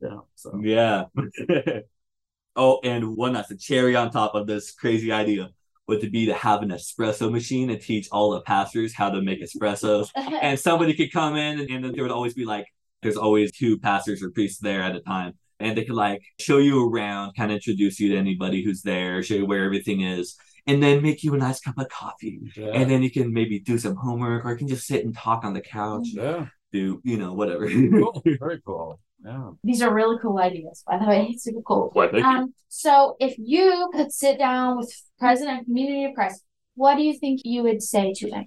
Yeah. 0.01 0.19
So 0.35 0.61
yeah 0.63 1.05
oh 2.55 2.79
and 2.83 3.15
one 3.15 3.33
that's 3.33 3.51
a 3.51 3.57
cherry 3.57 3.95
on 3.95 4.11
top 4.11 4.35
of 4.35 4.47
this 4.47 4.71
crazy 4.71 5.11
idea 5.11 5.49
would 5.87 6.01
to 6.01 6.09
be 6.09 6.25
to 6.25 6.33
have 6.33 6.61
an 6.63 6.69
espresso 6.69 7.31
machine 7.31 7.69
and 7.69 7.79
teach 7.81 8.07
all 8.11 8.31
the 8.31 8.41
pastors 8.41 8.93
how 8.93 9.09
to 9.09 9.21
make 9.21 9.41
espressos 9.41 10.09
and 10.15 10.59
somebody 10.59 10.93
could 10.93 11.11
come 11.11 11.35
in 11.35 11.59
and, 11.59 11.69
and 11.69 11.83
then 11.83 11.91
there 11.93 12.03
would 12.03 12.11
always 12.11 12.33
be 12.33 12.45
like 12.45 12.65
there's 13.01 13.17
always 13.17 13.51
two 13.51 13.77
pastors 13.77 14.23
or 14.23 14.29
priests 14.31 14.59
there 14.59 14.81
at 14.81 14.95
a 14.95 14.99
time 15.01 15.33
and 15.65 15.77
they 15.77 15.83
could 15.83 15.95
like 15.95 16.21
show 16.39 16.57
you 16.57 16.89
around 16.89 17.33
kind 17.33 17.51
of 17.51 17.55
introduce 17.55 17.99
you 17.99 18.09
to 18.09 18.17
anybody 18.17 18.63
who's 18.63 18.81
there 18.81 19.21
show 19.23 19.35
you 19.35 19.45
where 19.45 19.63
everything 19.63 20.01
is 20.01 20.35
and 20.67 20.81
then 20.81 21.01
make 21.01 21.23
you 21.23 21.33
a 21.33 21.37
nice 21.37 21.59
cup 21.59 21.77
of 21.77 21.89
coffee 21.89 22.39
yeah. 22.55 22.67
and 22.67 22.89
then 22.89 23.03
you 23.03 23.11
can 23.11 23.33
maybe 23.33 23.59
do 23.59 23.77
some 23.77 23.95
homework 23.95 24.45
or 24.45 24.51
you 24.51 24.57
can 24.57 24.67
just 24.67 24.87
sit 24.87 25.05
and 25.05 25.15
talk 25.15 25.43
on 25.43 25.53
the 25.53 25.61
couch 25.61 26.07
yeah. 26.13 26.45
do 26.71 27.01
you 27.03 27.17
know 27.17 27.33
whatever 27.33 27.67
Cool. 27.67 28.23
Very 28.39 28.61
cool. 28.65 28.99
Yeah. 29.25 29.51
These 29.63 29.81
are 29.81 29.93
really 29.93 30.17
cool 30.21 30.37
ideas, 30.37 30.83
by 30.87 30.99
the 30.99 31.05
way. 31.05 31.35
Super 31.37 31.61
cool. 31.61 31.89
Why, 31.93 32.07
thank 32.07 32.23
you. 32.23 32.29
Um, 32.29 32.53
so 32.69 33.15
if 33.19 33.35
you 33.37 33.89
could 33.93 34.11
sit 34.11 34.37
down 34.37 34.77
with 34.77 34.93
President 35.19 35.61
of 35.61 35.65
Community 35.65 36.05
of 36.05 36.13
Christ, 36.13 36.43
what 36.75 36.95
do 36.95 37.03
you 37.03 37.17
think 37.17 37.41
you 37.43 37.63
would 37.63 37.81
say 37.81 38.13
to 38.13 38.29
them? 38.29 38.45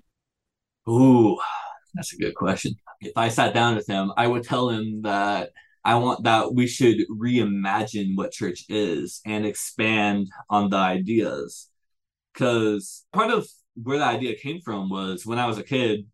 Ooh, 0.88 1.36
that's 1.94 2.12
a 2.12 2.16
good 2.16 2.34
question. 2.34 2.76
If 3.00 3.12
I 3.16 3.28
sat 3.28 3.54
down 3.54 3.74
with 3.74 3.86
him, 3.86 4.12
I 4.16 4.26
would 4.26 4.44
tell 4.44 4.68
him 4.68 5.02
that 5.02 5.50
I 5.88 5.94
want 5.94 6.24
that 6.24 6.52
we 6.52 6.66
should 6.66 6.98
reimagine 7.08 8.14
what 8.14 8.30
church 8.30 8.66
is 8.68 9.22
and 9.24 9.46
expand 9.46 10.28
on 10.50 10.68
the 10.68 10.76
ideas. 10.76 11.70
Because 12.34 13.06
part 13.10 13.30
of 13.30 13.48
where 13.82 13.96
the 13.96 14.04
idea 14.04 14.34
came 14.34 14.60
from 14.60 14.90
was 14.90 15.24
when 15.24 15.38
I 15.38 15.46
was 15.46 15.56
a 15.56 15.62
kid, 15.62 16.06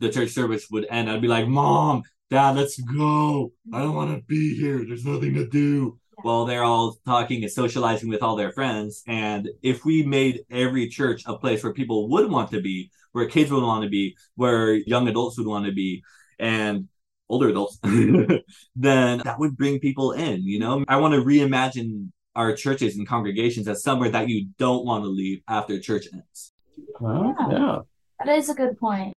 the 0.00 0.10
church 0.10 0.30
service 0.30 0.66
would 0.72 0.88
end. 0.90 1.08
I'd 1.08 1.22
be 1.22 1.28
like, 1.28 1.46
Mom, 1.46 2.02
Dad, 2.30 2.56
let's 2.56 2.80
go. 2.80 3.52
I 3.72 3.78
don't 3.78 3.94
want 3.94 4.10
to 4.10 4.24
be 4.26 4.56
here. 4.56 4.84
There's 4.84 5.04
nothing 5.04 5.34
to 5.34 5.46
do. 5.46 6.00
While 6.22 6.44
they're 6.44 6.64
all 6.64 6.96
talking 7.06 7.44
and 7.44 7.52
socializing 7.52 8.08
with 8.08 8.24
all 8.24 8.34
their 8.34 8.50
friends. 8.50 9.04
And 9.06 9.48
if 9.62 9.84
we 9.84 10.02
made 10.02 10.40
every 10.50 10.88
church 10.88 11.22
a 11.26 11.38
place 11.38 11.62
where 11.62 11.72
people 11.72 12.08
would 12.08 12.28
want 12.28 12.50
to 12.50 12.60
be, 12.60 12.90
where 13.12 13.28
kids 13.28 13.52
would 13.52 13.62
want 13.62 13.84
to 13.84 13.88
be, 13.88 14.16
where 14.34 14.74
young 14.74 15.06
adults 15.06 15.38
would 15.38 15.46
want 15.46 15.66
to 15.66 15.72
be, 15.72 16.02
and 16.40 16.88
older 17.28 17.48
adults, 17.48 17.78
then 17.82 19.18
that 19.24 19.36
would 19.38 19.56
bring 19.56 19.78
people 19.80 20.12
in. 20.12 20.42
You 20.42 20.58
know, 20.58 20.84
I 20.88 20.96
want 20.96 21.14
to 21.14 21.20
reimagine 21.22 22.08
our 22.34 22.54
churches 22.54 22.96
and 22.96 23.06
congregations 23.06 23.68
as 23.68 23.82
somewhere 23.82 24.10
that 24.10 24.28
you 24.28 24.48
don't 24.58 24.84
want 24.86 25.04
to 25.04 25.08
leave 25.08 25.42
after 25.48 25.78
church 25.80 26.06
ends. 26.12 26.52
Well, 27.00 27.34
Yeah. 27.50 27.58
yeah. 27.58 27.78
That 28.24 28.38
is 28.38 28.48
a 28.48 28.54
good 28.54 28.78
point. 28.78 29.12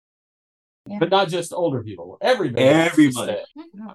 But 0.99 1.11
not 1.11 1.29
just 1.29 1.53
older 1.53 1.83
people. 1.83 2.19
Everybody. 2.21 2.65
Everybody. 2.65 3.33
has 3.33 3.41
to 3.41 3.45
stay. 3.63 3.63
Yeah. 3.75 3.95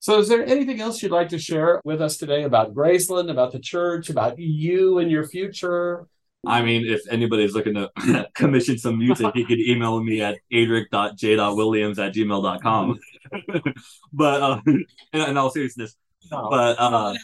So 0.00 0.18
is 0.18 0.28
there 0.28 0.44
anything 0.44 0.80
else 0.80 1.02
you'd 1.02 1.12
like 1.12 1.28
to 1.30 1.38
share 1.38 1.80
with 1.84 2.02
us 2.02 2.16
today 2.18 2.42
about 2.42 2.74
Graceland, 2.74 3.30
about 3.30 3.52
the 3.52 3.58
church, 3.58 4.10
about 4.10 4.38
you 4.38 4.98
and 4.98 5.10
your 5.10 5.26
future? 5.26 6.06
I 6.46 6.62
mean, 6.62 6.86
if 6.86 7.00
anybody's 7.10 7.54
looking 7.54 7.74
to 7.74 7.90
commission 8.34 8.76
some 8.78 8.98
music, 8.98 9.34
you 9.34 9.46
could 9.46 9.60
email 9.60 10.02
me 10.02 10.20
at 10.20 10.38
adric.j.williams 10.52 11.98
at 11.98 12.12
gmail.com. 12.14 12.98
but 14.12 14.42
uh, 14.42 14.60
in, 14.66 14.84
in 15.12 15.36
all 15.36 15.50
seriousness, 15.50 15.96
No. 16.30 16.48
but 16.50 16.76
uh, 16.78 17.14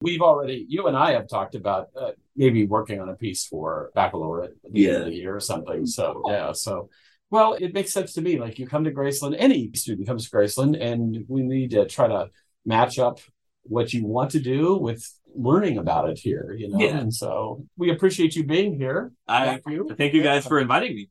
we've 0.00 0.20
already 0.20 0.66
you 0.68 0.86
and 0.86 0.96
I 0.96 1.12
have 1.12 1.28
talked 1.28 1.54
about 1.54 1.88
uh, 2.00 2.10
maybe 2.36 2.66
working 2.66 3.00
on 3.00 3.08
a 3.08 3.14
piece 3.14 3.46
for 3.46 3.90
baccalaureate 3.94 4.52
at 4.64 4.72
the 4.72 4.86
end 4.88 4.96
of 4.96 5.02
Yeah. 5.02 5.08
the 5.10 5.14
year 5.14 5.36
or 5.36 5.40
something. 5.40 5.86
So 5.86 6.22
yeah, 6.28 6.52
so 6.52 6.88
well, 7.30 7.54
it 7.54 7.74
makes 7.74 7.92
sense 7.92 8.12
to 8.14 8.22
me. 8.22 8.38
Like 8.38 8.58
you 8.58 8.66
come 8.66 8.84
to 8.84 8.92
Graceland, 8.92 9.34
any 9.38 9.70
student 9.74 10.06
comes 10.06 10.28
to 10.28 10.36
Graceland, 10.36 10.80
and 10.80 11.24
we 11.28 11.42
need 11.42 11.70
to 11.72 11.86
try 11.86 12.06
to 12.06 12.30
match 12.64 12.98
up 12.98 13.18
what 13.62 13.92
you 13.92 14.06
want 14.06 14.30
to 14.32 14.40
do 14.40 14.76
with 14.76 15.04
learning 15.34 15.76
about 15.76 16.08
it 16.08 16.18
here. 16.18 16.54
You 16.56 16.68
know, 16.68 16.78
Yeah. 16.78 16.98
and 16.98 17.12
so 17.12 17.64
we 17.76 17.90
appreciate 17.90 18.36
you 18.36 18.44
being 18.44 18.76
here. 18.78 19.12
I 19.26 19.46
Thank 19.46 19.62
you. 19.68 19.94
thank 19.98 20.14
you 20.14 20.22
guys 20.22 20.46
for 20.46 20.58
inviting 20.60 20.94
me. 20.94 21.10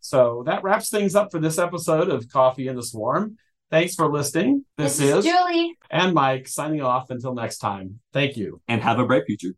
So 0.00 0.44
that 0.46 0.62
wraps 0.62 0.90
things 0.90 1.16
up 1.16 1.32
for 1.32 1.40
this 1.40 1.58
episode 1.58 2.08
of 2.08 2.28
Coffee 2.28 2.68
in 2.68 2.76
the 2.76 2.82
Swarm. 2.84 3.36
Thanks 3.70 3.94
for 3.94 4.10
listening. 4.10 4.64
This, 4.78 4.98
is 4.98 5.24
Julie. 5.24 5.76
and 5.90 6.14
Mike 6.14 6.48
signing 6.48 6.80
off 6.80 7.10
until 7.10 7.34
next 7.34 7.58
time. 7.58 8.00
Thank 8.12 8.36
you. 8.36 8.60
and 8.66 8.80
have 8.82 8.98
a 8.98 9.04
bright 9.06 9.24
future. 9.26 9.54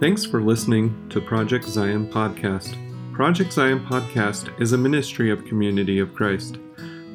Thanks 0.00 0.24
for 0.24 0.40
listening 0.40 1.08
to 1.10 1.20
Project 1.20 1.64
Zion 1.64 2.10
Podcast. 2.10 2.76
Project 3.12 3.52
Zion 3.52 3.84
Podcast 3.84 4.58
is 4.60 4.72
a 4.72 4.78
ministry 4.78 5.30
of 5.30 5.44
Community 5.44 5.98
of 5.98 6.14
Christ. 6.14 6.58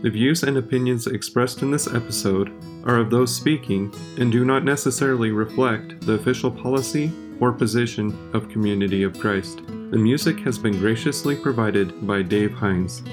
The 0.02 0.10
views 0.10 0.44
and 0.44 0.58
opinions 0.58 1.08
expressed 1.08 1.62
in 1.62 1.72
this 1.72 1.88
episode 1.88 2.52
are 2.86 2.98
of 2.98 3.10
those 3.10 3.34
speaking 3.36 3.94
and 4.20 4.32
do 4.32 4.44
not 4.44 4.64
necessarily 4.66 5.32
reflect 5.32 6.02
the 6.06 6.14
official 6.14 6.52
policy 6.52 7.12
or 7.40 7.52
position 7.52 8.30
of 8.34 8.50
Community 8.50 9.04
of 9.04 9.20
Christ. 9.20 9.62
The 9.68 9.98
music 9.98 10.40
has 10.40 10.58
been 10.58 10.80
graciously 10.80 11.36
provided 11.36 12.06
by 12.06 12.22
Dave 12.22 12.54
Hines. 12.54 13.04